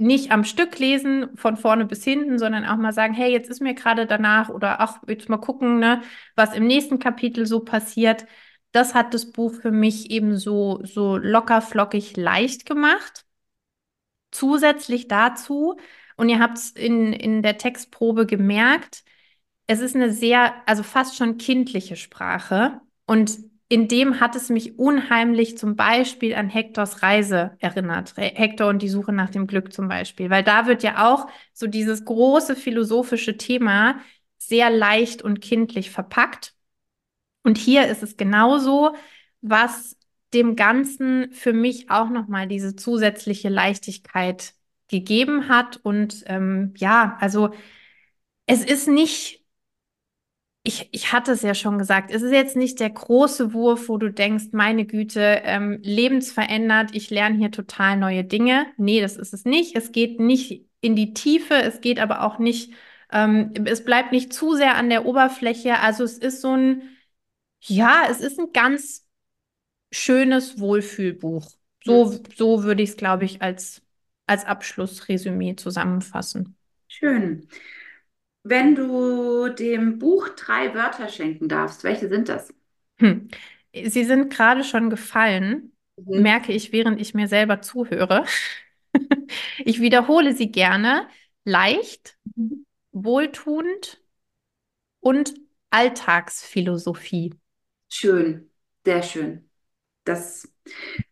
nicht 0.01 0.31
am 0.31 0.45
Stück 0.45 0.79
lesen, 0.79 1.37
von 1.37 1.57
vorne 1.57 1.85
bis 1.87 2.05
hinten, 2.05 2.39
sondern 2.39 2.65
auch 2.65 2.77
mal 2.77 2.93
sagen, 2.93 3.15
hey, 3.15 3.33
jetzt 3.33 3.51
ist 3.51 3.61
mir 3.61 3.75
gerade 3.75 4.07
danach 4.07 4.49
oder 4.49 4.81
ach, 4.81 4.99
jetzt 5.09 5.29
mal 5.29 5.39
gucken, 5.39 5.79
ne, 5.81 6.03
was 6.37 6.55
im 6.55 6.67
nächsten 6.67 6.99
Kapitel 7.01 7.47
so 7.47 7.61
passiert. 7.61 8.27
Das 8.73 8.95
hat 8.95 9.13
das 9.15 9.33
Buch 9.33 9.55
für 9.55 9.73
mich 9.73 10.11
eben 10.11 10.37
so, 10.37 10.81
so 10.85 11.17
locker, 11.17 11.61
flockig, 11.63 12.17
leicht 12.17 12.65
gemacht. 12.67 13.25
Zusätzlich 14.39 15.09
dazu, 15.09 15.77
und 16.17 16.29
ihr 16.29 16.39
habt 16.39 16.59
es 16.59 16.71
in, 16.71 17.13
in 17.13 17.43
der 17.43 17.59
Textprobe 17.59 18.25
gemerkt, 18.25 19.03
es 19.67 19.81
ist 19.81 19.97
eine 19.97 20.13
sehr, 20.13 20.55
also 20.65 20.85
fast 20.85 21.17
schon 21.17 21.39
kindliche 21.39 21.97
Sprache. 21.97 22.81
Und 23.05 23.37
in 23.69 23.89
dem 23.89 24.21
hat 24.21 24.37
es 24.37 24.49
mich 24.49 24.79
unheimlich 24.79 25.59
zum 25.59 25.75
Beispiel 25.75 26.37
an 26.37 26.49
Hektors 26.49 27.03
Reise 27.03 27.57
erinnert. 27.59 28.15
Hektor 28.17 28.69
und 28.69 28.81
die 28.81 28.89
Suche 28.89 29.13
nach 29.13 29.29
dem 29.29 29.49
Glück 29.49 29.73
zum 29.73 29.89
Beispiel. 29.89 30.31
Weil 30.31 30.45
da 30.45 30.67
wird 30.67 30.85
ja 30.85 31.11
auch 31.13 31.27
so 31.53 31.67
dieses 31.67 32.05
große 32.05 32.55
philosophische 32.55 33.39
Thema 33.39 33.99
sehr 34.37 34.71
leicht 34.71 35.21
und 35.21 35.41
kindlich 35.41 35.91
verpackt. 35.91 36.55
Und 37.43 37.59
hier 37.59 37.89
ist 37.89 38.05
es 38.05 38.17
genauso, 38.17 38.95
was 39.41 39.98
dem 40.35 40.57
Ganzen 40.57 41.33
für 41.33 41.53
mich 41.53 41.91
auch 41.91 42.11
nochmal 42.11 42.47
diese 42.49 42.77
zusätzliche 42.77 43.49
Leichtigkeit 43.49 44.55
gegeben 44.89 45.49
hat. 45.49 45.79
Und 45.83 46.25
ähm, 46.27 46.75
ja, 46.77 47.17
also 47.21 47.51
es 48.47 48.65
ist 48.65 48.89
nicht 48.89 49.39
ich, 50.69 50.89
ich 50.93 51.13
hatte 51.13 51.33
es 51.33 51.43
ja 51.43 51.55
schon 51.55 51.79
gesagt, 51.79 52.11
es 52.11 52.21
ist 52.21 52.33
jetzt 52.33 52.55
nicht 52.57 52.79
der 52.81 52.91
große 52.91 53.55
Wurf, 53.55 53.89
wo 53.89 53.97
du 53.97 54.11
denkst, 54.13 54.49
meine 54.53 54.85
Güte, 54.85 55.41
ähm, 55.45 55.79
lebensverändert, 55.83 56.95
ich 56.95 57.09
lerne 57.09 57.39
hier 57.39 57.51
total 57.51 57.97
neue 57.97 58.23
Dinge. 58.25 58.67
Nee, 58.77 59.01
das 59.01 59.17
ist 59.17 59.33
es 59.33 59.47
nicht. 59.47 59.77
Es 59.77 59.93
geht 59.93 60.21
nicht 60.21 60.67
in 60.81 60.95
die 60.95 61.15
Tiefe, 61.15 61.55
es 61.55 61.81
geht 61.81 61.99
aber 61.99 62.23
auch 62.23 62.39
nicht, 62.39 62.75
ähm, 63.11 63.53
es 63.65 63.83
bleibt 63.85 64.13
nicht 64.13 64.33
zu 64.33 64.55
sehr 64.57 64.77
an 64.77 64.91
der 64.91 65.07
Oberfläche. 65.07 65.81
Also 65.81 66.05
es 66.05 66.19
ist 66.19 66.43
so 66.43 66.55
ein, 66.55 66.83
ja, 67.63 68.03
es 68.11 68.21
ist 68.21 68.39
ein 68.39 68.53
ganz 68.53 69.08
schönes 69.91 70.59
Wohlfühlbuch. 70.59 71.51
So, 71.85 72.19
so 72.37 72.65
würde 72.65 72.83
ich 72.83 72.91
es, 72.91 72.97
glaube 72.97 73.25
ich, 73.25 73.41
als, 73.41 73.83
als 74.27 74.45
Abschlussresümee 74.45 75.57
zusammenfassen. 75.57 76.57
Schön. 76.89 77.49
Wenn 78.43 78.75
du 78.75 79.49
dem 79.49 79.99
Buch 79.99 80.29
drei 80.31 80.75
Wörter 80.75 81.09
schenken 81.09 81.49
darfst, 81.49 81.85
welche 81.85 82.09
sind 82.09 82.29
das? 82.29 82.53
Hm. 82.99 83.29
Sie 83.73 84.05
sind 84.05 84.33
gerade 84.33 84.65
schon 84.65 84.91
gefallen, 84.91 85.73
mhm. 85.97 86.23
merke 86.23 86.53
ich, 86.53 86.73
während 86.73 87.01
ich 87.01 87.15
mir 87.15 87.29
selber 87.29 87.61
zuhöre. 87.61 88.25
ich 89.65 89.81
wiederhole 89.81 90.35
sie 90.35 90.51
gerne. 90.51 91.09
Leicht, 91.45 92.19
mhm. 92.35 92.67
wohltuend 92.93 94.03
und 95.01 95.35
Alltagsphilosophie. 95.71 97.35
Schön, 97.91 98.51
sehr 98.85 99.03
schön. 99.03 99.48
Das 100.09 100.51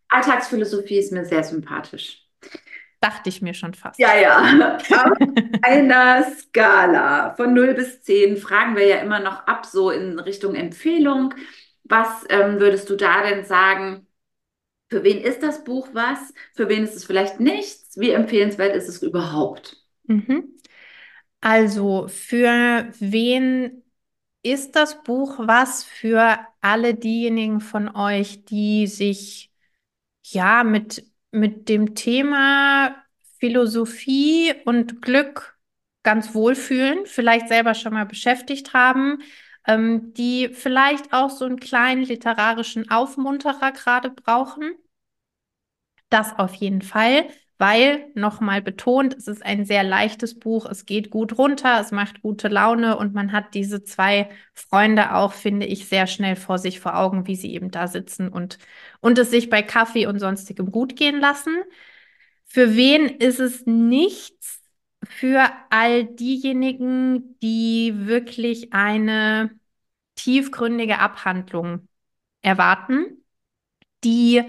Alltagsphilosophie 0.09 0.99
ist 0.99 1.13
mir 1.13 1.25
sehr 1.25 1.45
sympathisch. 1.45 2.27
Dachte 3.01 3.29
ich 3.29 3.43
mir 3.43 3.53
schon 3.53 3.75
fast. 3.75 3.99
Ja, 3.99 4.17
ja. 4.17 4.79
Auf 4.79 5.19
einer 5.63 6.25
Skala 6.25 7.35
von 7.35 7.53
0 7.53 7.75
bis 7.75 8.03
10 8.03 8.39
fragen 8.39 8.75
wir 8.75 8.87
ja 8.87 8.97
immer 8.97 9.21
noch 9.21 9.47
ab, 9.47 9.67
so 9.67 9.91
in 9.91 10.19
Richtung 10.19 10.55
Empfehlung. 10.55 11.35
Was 11.85 12.25
ähm, 12.31 12.59
würdest 12.59 12.89
du 12.89 12.97
da 12.97 13.23
denn 13.23 13.45
sagen? 13.45 14.07
Für 14.89 15.05
wen 15.05 15.21
ist 15.21 15.43
das 15.43 15.65
Buch 15.65 15.89
was? 15.93 16.33
Für 16.55 16.69
wen 16.69 16.85
ist 16.85 16.97
es 16.97 17.05
vielleicht 17.05 17.39
nichts? 17.39 17.99
Wie 17.99 18.11
empfehlenswert 18.11 18.75
ist 18.75 18.89
es 18.89 19.03
überhaupt? 19.03 19.77
Mhm. 20.05 20.57
Also 21.41 22.09
für 22.09 22.89
wen 22.99 23.83
ist 24.53 24.77
das 24.77 25.03
Buch 25.03 25.37
was? 25.39 25.85
Für 25.85 26.39
alle 26.61 26.95
diejenigen 26.95 27.61
von 27.61 27.95
euch, 27.95 28.45
die 28.45 28.87
sich 28.87 29.51
ja 30.25 30.65
mit 30.65 31.05
mit 31.33 31.69
dem 31.69 31.95
Thema 31.95 32.97
Philosophie 33.41 34.55
und 34.65 35.03
Glück 35.03 35.59
ganz 36.03 36.35
wohlfühlen, 36.35 37.07
vielleicht 37.07 37.49
selber 37.49 37.75
schon 37.75 37.93
mal 37.95 38.07
beschäftigt 38.07 38.73
haben, 38.75 39.19
ähm, 39.67 40.15
die 40.15 40.49
vielleicht 40.51 41.13
auch 41.13 41.31
so 41.31 41.45
einen 41.45 41.61
kleinen 41.61 42.05
literarischen 42.05 42.91
Aufmunterer 42.91 43.73
gerade 43.73 44.11
brauchen. 44.11 44.73
Das 46.11 46.39
auf 46.39 46.55
jeden 46.55 46.83
Fall 46.83 47.29
weil, 47.59 48.11
nochmal 48.14 48.61
betont, 48.62 49.14
es 49.14 49.29
ist 49.29 49.45
ein 49.45 49.64
sehr 49.64 49.83
leichtes 49.83 50.38
Buch, 50.38 50.66
es 50.66 50.87
geht 50.87 51.11
gut 51.11 51.38
runter, 51.38 51.81
es 51.81 51.90
macht 51.92 52.23
gute 52.23 52.49
Laune 52.49 52.97
und 52.99 53.14
man 53.14 53.33
hat 53.33 53.55
diese 53.55 53.83
zwei 53.83 54.29
Freunde 54.55 55.14
auch, 55.14 55.33
finde 55.33 55.66
ich, 55.66 55.88
sehr 55.88 56.07
schnell 56.07 56.37
vor 56.37 56.59
sich 56.59 56.81
vor 56.81 56.97
Augen, 56.99 57.27
wie 57.27 57.37
sie 57.37 57.53
eben 57.55 57.71
da 57.71 57.87
sitzen 57.88 58.29
und, 58.29 58.59
und 59.01 59.19
es 59.19 59.31
sich 59.31 59.49
bei 59.51 59.62
Kaffee 59.62 60.07
und 60.07 60.19
sonstigem 60.19 60.71
gut 60.71 60.97
gehen 60.97 61.21
lassen. 61.21 61.55
Für 62.45 62.77
wen 62.77 63.07
ist 63.09 63.40
es 63.40 63.66
nichts? 63.66 64.62
Für 65.05 65.51
all 65.71 66.05
diejenigen, 66.05 67.38
die 67.40 67.92
wirklich 68.07 68.73
eine 68.73 69.51
tiefgründige 70.16 70.99
Abhandlung 70.99 71.88
erwarten, 72.42 73.25
die 74.05 74.42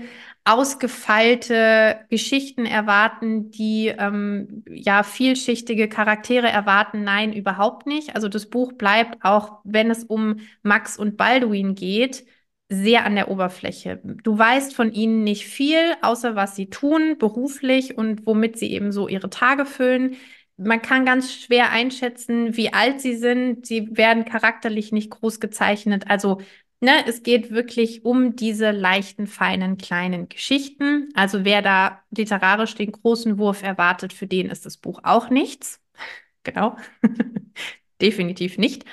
ausgefeilte 0.48 2.06
Geschichten 2.10 2.66
erwarten, 2.66 3.52
die 3.52 3.88
ähm, 3.88 4.64
ja 4.70 5.04
vielschichtige 5.04 5.90
Charaktere 5.90 6.48
erwarten. 6.48 7.04
Nein, 7.04 7.34
überhaupt 7.34 7.86
nicht. 7.86 8.16
Also 8.16 8.30
das 8.30 8.50
Buch 8.50 8.74
bleibt 8.74 9.24
auch, 9.24 9.60
wenn 9.66 9.92
es 9.92 10.06
um 10.06 10.38
Max 10.64 10.98
und 10.98 11.18
Balduin 11.18 11.76
geht, 11.76 12.26
sehr 12.70 13.06
an 13.06 13.16
der 13.16 13.30
Oberfläche. 13.30 14.00
Du 14.04 14.38
weißt 14.38 14.74
von 14.76 14.92
ihnen 14.94 15.24
nicht 15.24 15.46
viel, 15.46 15.80
außer 16.02 16.36
was 16.36 16.56
sie 16.56 16.70
tun 16.70 17.18
beruflich 17.18 17.98
und 17.98 18.26
womit 18.26 18.58
sie 18.58 18.72
eben 18.72 18.92
so 18.92 19.08
ihre 19.08 19.30
Tage 19.30 19.66
füllen. 19.66 20.16
Man 20.58 20.82
kann 20.82 21.06
ganz 21.06 21.32
schwer 21.34 21.72
einschätzen, 21.72 22.58
wie 22.58 22.74
alt 22.74 23.00
sie 23.02 23.16
sind. 23.16 23.66
Sie 23.66 23.96
werden 23.96 24.26
charakterlich 24.26 24.92
nicht 24.92 25.12
groß 25.12 25.40
gezeichnet. 25.40 26.10
Also 26.10 26.40
Ne, 26.80 27.08
es 27.08 27.24
geht 27.24 27.50
wirklich 27.50 28.06
um 28.06 28.36
diese 28.36 28.70
leichten, 28.70 29.26
feinen, 29.26 29.78
kleinen 29.78 30.30
Geschichten. 30.30 31.10
Also 31.16 31.44
wer 31.44 31.64
da 31.64 32.04
literarisch 32.12 32.76
den 32.76 32.92
großen 32.92 33.40
Wurf 33.40 33.64
erwartet, 33.64 34.14
für 34.14 34.28
den 34.28 34.50
ist 34.50 34.66
das 34.66 34.78
Buch 34.78 35.00
auch 35.04 35.30
nichts. 35.30 35.82
genau. 36.44 36.78
Definitiv 38.02 38.58
nicht. 38.58 38.86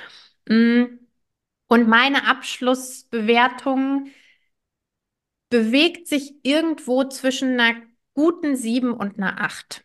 Mm. 0.49 0.85
Und 1.69 1.89
meine 1.89 2.27
Abschlussbewertung 2.27 4.09
bewegt 5.51 6.09
sich 6.09 6.35
irgendwo 6.43 7.05
zwischen 7.05 7.59
einer 7.59 7.81
guten 8.15 8.57
sieben 8.57 8.93
und 8.93 9.19
einer 9.19 9.41
acht. 9.41 9.85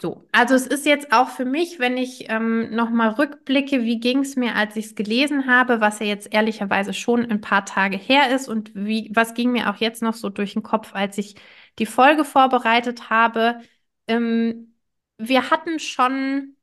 So, 0.00 0.24
also 0.32 0.54
es 0.54 0.66
ist 0.66 0.86
jetzt 0.86 1.12
auch 1.12 1.28
für 1.28 1.44
mich, 1.44 1.78
wenn 1.78 1.98
ich 1.98 2.30
ähm, 2.30 2.74
nochmal 2.74 3.10
rückblicke, 3.10 3.82
wie 3.82 4.00
ging 4.00 4.20
es 4.20 4.34
mir, 4.34 4.54
als 4.54 4.74
ich 4.76 4.86
es 4.86 4.94
gelesen 4.94 5.46
habe, 5.46 5.82
was 5.82 5.98
ja 5.98 6.06
jetzt 6.06 6.32
ehrlicherweise 6.32 6.94
schon 6.94 7.30
ein 7.30 7.42
paar 7.42 7.66
Tage 7.66 7.98
her 7.98 8.34
ist 8.34 8.48
und 8.48 8.74
wie, 8.74 9.10
was 9.14 9.34
ging 9.34 9.52
mir 9.52 9.68
auch 9.68 9.76
jetzt 9.76 10.00
noch 10.02 10.14
so 10.14 10.30
durch 10.30 10.54
den 10.54 10.62
Kopf, 10.62 10.94
als 10.94 11.18
ich 11.18 11.34
die 11.78 11.84
Folge 11.84 12.24
vorbereitet 12.24 13.10
habe. 13.10 13.60
Ähm, 14.06 14.74
wir 15.18 15.50
hatten 15.50 15.78
schon 15.78 16.56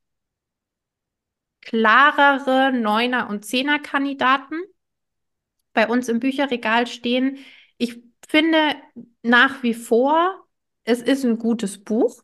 klarere 1.62 2.72
Neuner- 2.74 3.30
und 3.30 3.46
Zehner-Kandidaten 3.46 4.56
bei 5.74 5.88
uns 5.88 6.10
im 6.10 6.20
Bücherregal 6.20 6.88
stehen. 6.88 7.38
Ich 7.78 8.02
finde 8.28 8.58
nach 9.22 9.64
wie 9.64 9.74
vor, 9.74 10.46
es 10.84 11.02
ist 11.02 11.24
ein 11.26 11.38
gutes 11.38 11.84
Buch. 11.84 12.24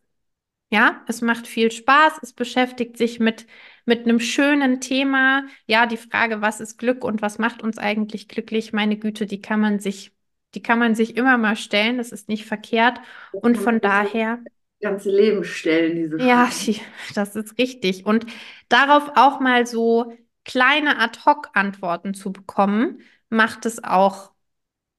Ja, 0.73 1.03
es 1.07 1.21
macht 1.21 1.45
viel 1.45 1.71
Spaß, 1.71 2.13
es 2.23 2.33
beschäftigt 2.33 2.97
sich 2.97 3.19
mit, 3.19 3.45
mit 3.85 4.05
einem 4.05 4.19
schönen 4.19 4.81
Thema. 4.81 5.43
Ja, 5.67 5.85
die 5.85 5.97
Frage, 5.97 6.41
was 6.41 6.59
ist 6.59 6.79
Glück 6.79 7.03
und 7.03 7.21
was 7.21 7.37
macht 7.37 7.61
uns 7.61 7.77
eigentlich 7.77 8.27
glücklich? 8.27 8.73
Meine 8.73 8.97
Güte, 8.97 9.27
die 9.27 9.39
kann 9.39 9.59
man 9.59 9.79
sich, 9.79 10.11
die 10.55 10.63
kann 10.63 10.79
man 10.79 10.95
sich 10.95 11.15
immer 11.15 11.37
mal 11.37 11.55
stellen, 11.55 11.99
das 11.99 12.11
ist 12.11 12.27
nicht 12.27 12.45
verkehrt. 12.45 12.99
Und 13.31 13.55
von 13.55 13.81
daher. 13.81 14.39
Ganze 14.81 15.11
Leben 15.11 15.43
stellen, 15.43 15.95
diese 15.95 16.17
Frage. 16.17 16.25
Ja, 16.25 16.49
das 17.13 17.35
ist 17.35 17.59
richtig. 17.59 18.07
Und 18.07 18.25
darauf 18.67 19.11
auch 19.15 19.39
mal 19.39 19.67
so 19.67 20.11
kleine 20.43 20.97
Ad-Hoc-Antworten 20.97 22.15
zu 22.15 22.33
bekommen, 22.33 23.01
macht 23.29 23.67
es 23.67 23.83
auch 23.83 24.31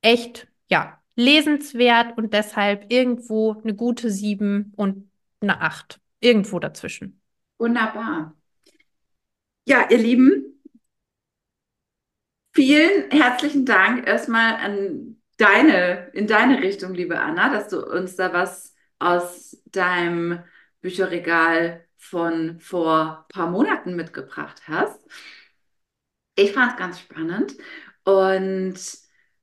echt, 0.03 0.47
ja, 0.71 1.01
lesenswert 1.17 2.17
und 2.17 2.33
deshalb 2.33 2.93
irgendwo 2.93 3.61
eine 3.61 3.75
gute 3.75 4.11
sieben 4.11 4.73
und 4.77 5.11
eine 5.45 5.61
8. 5.61 6.01
Irgendwo 6.21 6.59
dazwischen. 6.59 7.21
Wunderbar. 7.59 8.37
Ja, 9.67 9.89
ihr 9.91 9.99
Lieben, 9.99 10.61
vielen 12.53 13.11
herzlichen 13.11 13.65
Dank 13.65 14.07
erstmal 14.07 14.57
an 14.57 15.23
deine, 15.37 16.11
in 16.13 16.27
deine 16.27 16.61
Richtung, 16.63 16.95
liebe 16.95 17.19
Anna, 17.19 17.51
dass 17.51 17.69
du 17.69 17.85
uns 17.85 18.17
da 18.17 18.33
was 18.33 18.75
aus 18.99 19.63
deinem 19.67 20.43
Bücherregal 20.81 21.87
von 21.97 22.61
vor 22.61 23.27
paar 23.29 23.51
Monaten 23.51 23.97
mitgebracht 23.97 24.63
hast. 24.69 25.01
Ich 26.37 26.53
fand 26.53 26.73
es 26.73 26.79
ganz 26.79 27.01
spannend 27.01 27.57
und 28.05 28.75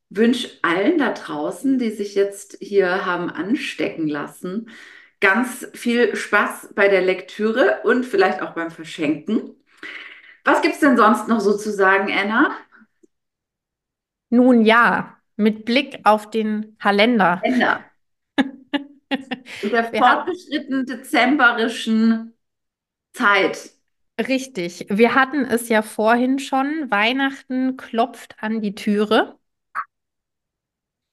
wünsche 0.10 0.50
allen 0.62 0.98
da 0.98 1.14
draußen, 1.14 1.80
die 1.80 1.90
sich 1.90 2.16
jetzt 2.16 2.58
hier 2.60 3.06
haben 3.06 3.30
anstecken 3.30 4.08
lassen, 4.08 4.70
ganz 5.22 5.68
viel 5.74 6.16
Spaß 6.16 6.74
bei 6.76 6.90
der 6.90 7.02
Lektüre 7.02 7.82
und 7.84 8.06
vielleicht 8.06 8.42
auch 8.42 8.52
beim 8.52 8.72
Verschenken. 8.72 9.56
Was 10.44 10.62
gibt 10.62 10.74
es 10.74 10.80
denn 10.82 10.98
sonst 10.98 11.28
noch 11.28 11.40
so 11.40 11.56
zu 11.56 11.72
sagen, 11.72 12.12
Anna? 12.12 12.58
Nun 14.30 14.66
ja, 14.66 15.18
mit 15.36 15.66
Blick 15.66 16.00
auf 16.04 16.30
den 16.30 16.78
Kalender. 16.80 17.40
Kalender. 17.44 17.86
In 18.38 19.70
der 19.72 19.86
fortgeschrittenen 19.94 20.86
dezemberischen 20.86 22.34
Zeit. 23.14 23.72
Richtig. 24.20 24.86
Wir 24.90 25.16
hatten 25.16 25.46
es 25.46 25.70
ja 25.70 25.82
vorhin 25.82 26.40
schon. 26.40 26.90
Weihnachten 26.90 27.78
klopft 27.78 28.36
an 28.40 28.62
die 28.62 28.76
Türe. 28.76 29.38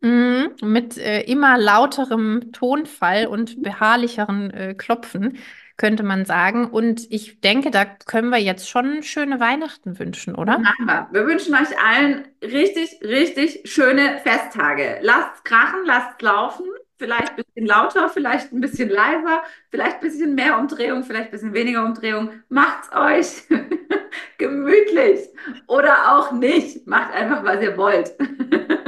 Mhm, 0.00 0.54
mit 0.62 0.96
äh, 0.96 1.22
immer 1.22 1.58
lauterem 1.58 2.52
Tonfall 2.52 3.26
und 3.26 3.62
beharrlicheren 3.62 4.50
äh, 4.50 4.74
Klopfen, 4.74 5.38
könnte 5.76 6.02
man 6.04 6.24
sagen. 6.24 6.66
Und 6.66 7.06
ich 7.10 7.40
denke, 7.40 7.70
da 7.70 7.84
können 7.84 8.30
wir 8.30 8.38
jetzt 8.38 8.68
schon 8.68 9.02
schöne 9.02 9.40
Weihnachten 9.40 9.98
wünschen, 9.98 10.34
oder? 10.34 10.58
Machen 10.58 10.86
wir. 10.86 11.08
Wir 11.10 11.26
wünschen 11.26 11.54
euch 11.54 11.78
allen 11.84 12.28
richtig, 12.42 13.00
richtig 13.02 13.62
schöne 13.64 14.18
Festtage. 14.22 14.98
Lasst 15.02 15.44
krachen, 15.44 15.80
lasst 15.84 16.20
laufen. 16.22 16.66
Vielleicht 16.98 17.30
ein 17.30 17.44
bisschen 17.44 17.66
lauter, 17.66 18.08
vielleicht 18.08 18.52
ein 18.52 18.60
bisschen 18.60 18.88
leiser, 18.88 19.42
vielleicht 19.70 19.96
ein 19.96 20.00
bisschen 20.00 20.34
mehr 20.34 20.58
Umdrehung, 20.58 21.04
vielleicht 21.04 21.26
ein 21.26 21.30
bisschen 21.30 21.54
weniger 21.54 21.84
Umdrehung. 21.84 22.30
Macht's 22.48 22.90
euch 22.92 23.44
gemütlich 24.38 25.20
oder 25.68 26.12
auch 26.12 26.32
nicht. 26.32 26.88
Macht 26.88 27.12
einfach, 27.14 27.44
was 27.44 27.62
ihr 27.62 27.76
wollt. 27.76 28.12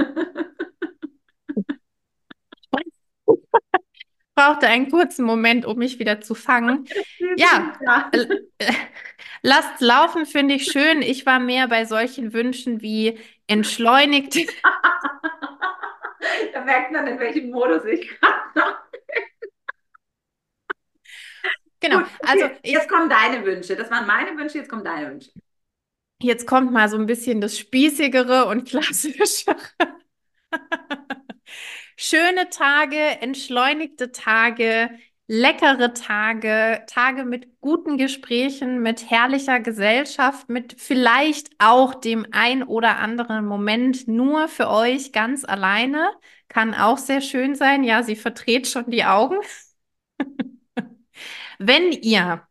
brauchte 4.40 4.66
einen 4.66 4.90
kurzen 4.90 5.24
Moment, 5.24 5.66
um 5.66 5.76
mich 5.76 5.98
wieder 5.98 6.20
zu 6.20 6.34
fangen. 6.34 6.86
Ja, 7.36 7.78
lasst 9.42 9.80
laufen, 9.80 10.26
finde 10.26 10.54
ich 10.54 10.64
schön. 10.64 11.00
Ich 11.00 11.24
war 11.26 11.38
mehr 11.38 11.68
bei 11.68 11.84
solchen 11.84 12.32
Wünschen 12.32 12.82
wie 12.82 13.18
entschleunigt. 13.46 14.36
da 16.52 16.64
merkt 16.64 16.90
man, 16.90 17.06
in 17.06 17.20
welchem 17.20 17.50
Modus 17.50 17.84
ich 17.84 18.08
gerade 18.08 18.76
Genau, 21.78 21.98
Gut, 21.98 22.08
okay. 22.20 22.42
also 22.42 22.54
jetzt 22.64 22.88
kommen 22.88 23.08
deine 23.08 23.44
Wünsche. 23.44 23.76
Das 23.76 23.90
waren 23.90 24.06
meine 24.06 24.36
Wünsche, 24.36 24.58
jetzt 24.58 24.68
kommen 24.68 24.84
deine 24.84 25.10
Wünsche. 25.10 25.30
Jetzt 26.20 26.46
kommt 26.46 26.72
mal 26.72 26.88
so 26.88 26.96
ein 26.96 27.06
bisschen 27.06 27.40
das 27.40 27.58
Spießigere 27.58 28.46
und 28.46 28.68
Klassischere. 28.68 29.56
Schöne 32.02 32.48
Tage, 32.48 32.96
entschleunigte 33.20 34.10
Tage, 34.10 34.88
leckere 35.26 35.92
Tage, 35.92 36.82
Tage 36.86 37.26
mit 37.26 37.60
guten 37.60 37.98
Gesprächen, 37.98 38.80
mit 38.80 39.10
herrlicher 39.10 39.60
Gesellschaft, 39.60 40.48
mit 40.48 40.80
vielleicht 40.80 41.50
auch 41.58 41.94
dem 41.94 42.26
ein 42.32 42.62
oder 42.62 42.96
anderen 42.96 43.44
Moment 43.44 44.08
nur 44.08 44.48
für 44.48 44.70
euch 44.70 45.12
ganz 45.12 45.44
alleine. 45.44 46.10
Kann 46.48 46.72
auch 46.74 46.96
sehr 46.96 47.20
schön 47.20 47.54
sein. 47.54 47.84
Ja, 47.84 48.02
sie 48.02 48.16
verdreht 48.16 48.66
schon 48.66 48.90
die 48.90 49.04
Augen. 49.04 49.36
Wenn 51.58 51.92
ihr 51.92 52.46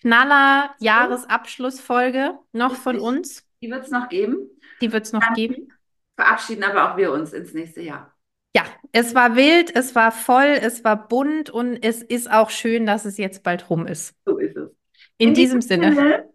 Knaller-Jahresabschlussfolge 0.00 2.38
noch 2.52 2.74
von 2.74 2.98
uns. 2.98 3.44
Die 3.62 3.70
wird 3.70 3.84
es 3.84 3.90
noch 3.90 4.08
geben. 4.08 4.38
Die 4.80 4.92
wird 4.92 5.06
es 5.06 5.12
noch 5.12 5.22
Dann 5.22 5.34
geben. 5.34 5.72
Verabschieden 6.16 6.64
aber 6.64 6.92
auch 6.92 6.96
wir 6.96 7.12
uns 7.12 7.32
ins 7.32 7.54
nächste 7.54 7.82
Jahr. 7.82 8.12
Ja, 8.56 8.64
es 8.92 9.14
war 9.14 9.36
wild, 9.36 9.74
es 9.76 9.94
war 9.94 10.10
voll, 10.10 10.58
es 10.60 10.82
war 10.82 11.08
bunt 11.08 11.50
und 11.50 11.76
es 11.76 12.02
ist 12.02 12.30
auch 12.30 12.50
schön, 12.50 12.86
dass 12.86 13.04
es 13.04 13.18
jetzt 13.18 13.42
bald 13.44 13.68
rum 13.70 13.86
ist. 13.86 14.14
So 14.24 14.38
ist 14.38 14.56
es. 14.56 14.70
In, 15.18 15.28
In 15.28 15.34
diesem 15.34 15.60
Sinne. 15.60 15.94
Sinne. 15.94 16.28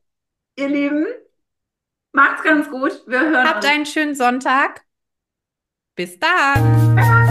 Ihr 0.56 0.70
Lieben, 0.70 1.06
macht's 2.12 2.44
ganz 2.44 2.70
gut. 2.70 3.02
Wir 3.08 3.22
hören 3.22 3.48
Habt 3.48 3.64
uns. 3.64 3.74
einen 3.74 3.86
schönen 3.86 4.16
Sonntag. 4.16 4.86
Bis 5.96 6.20
dann. 6.20 7.23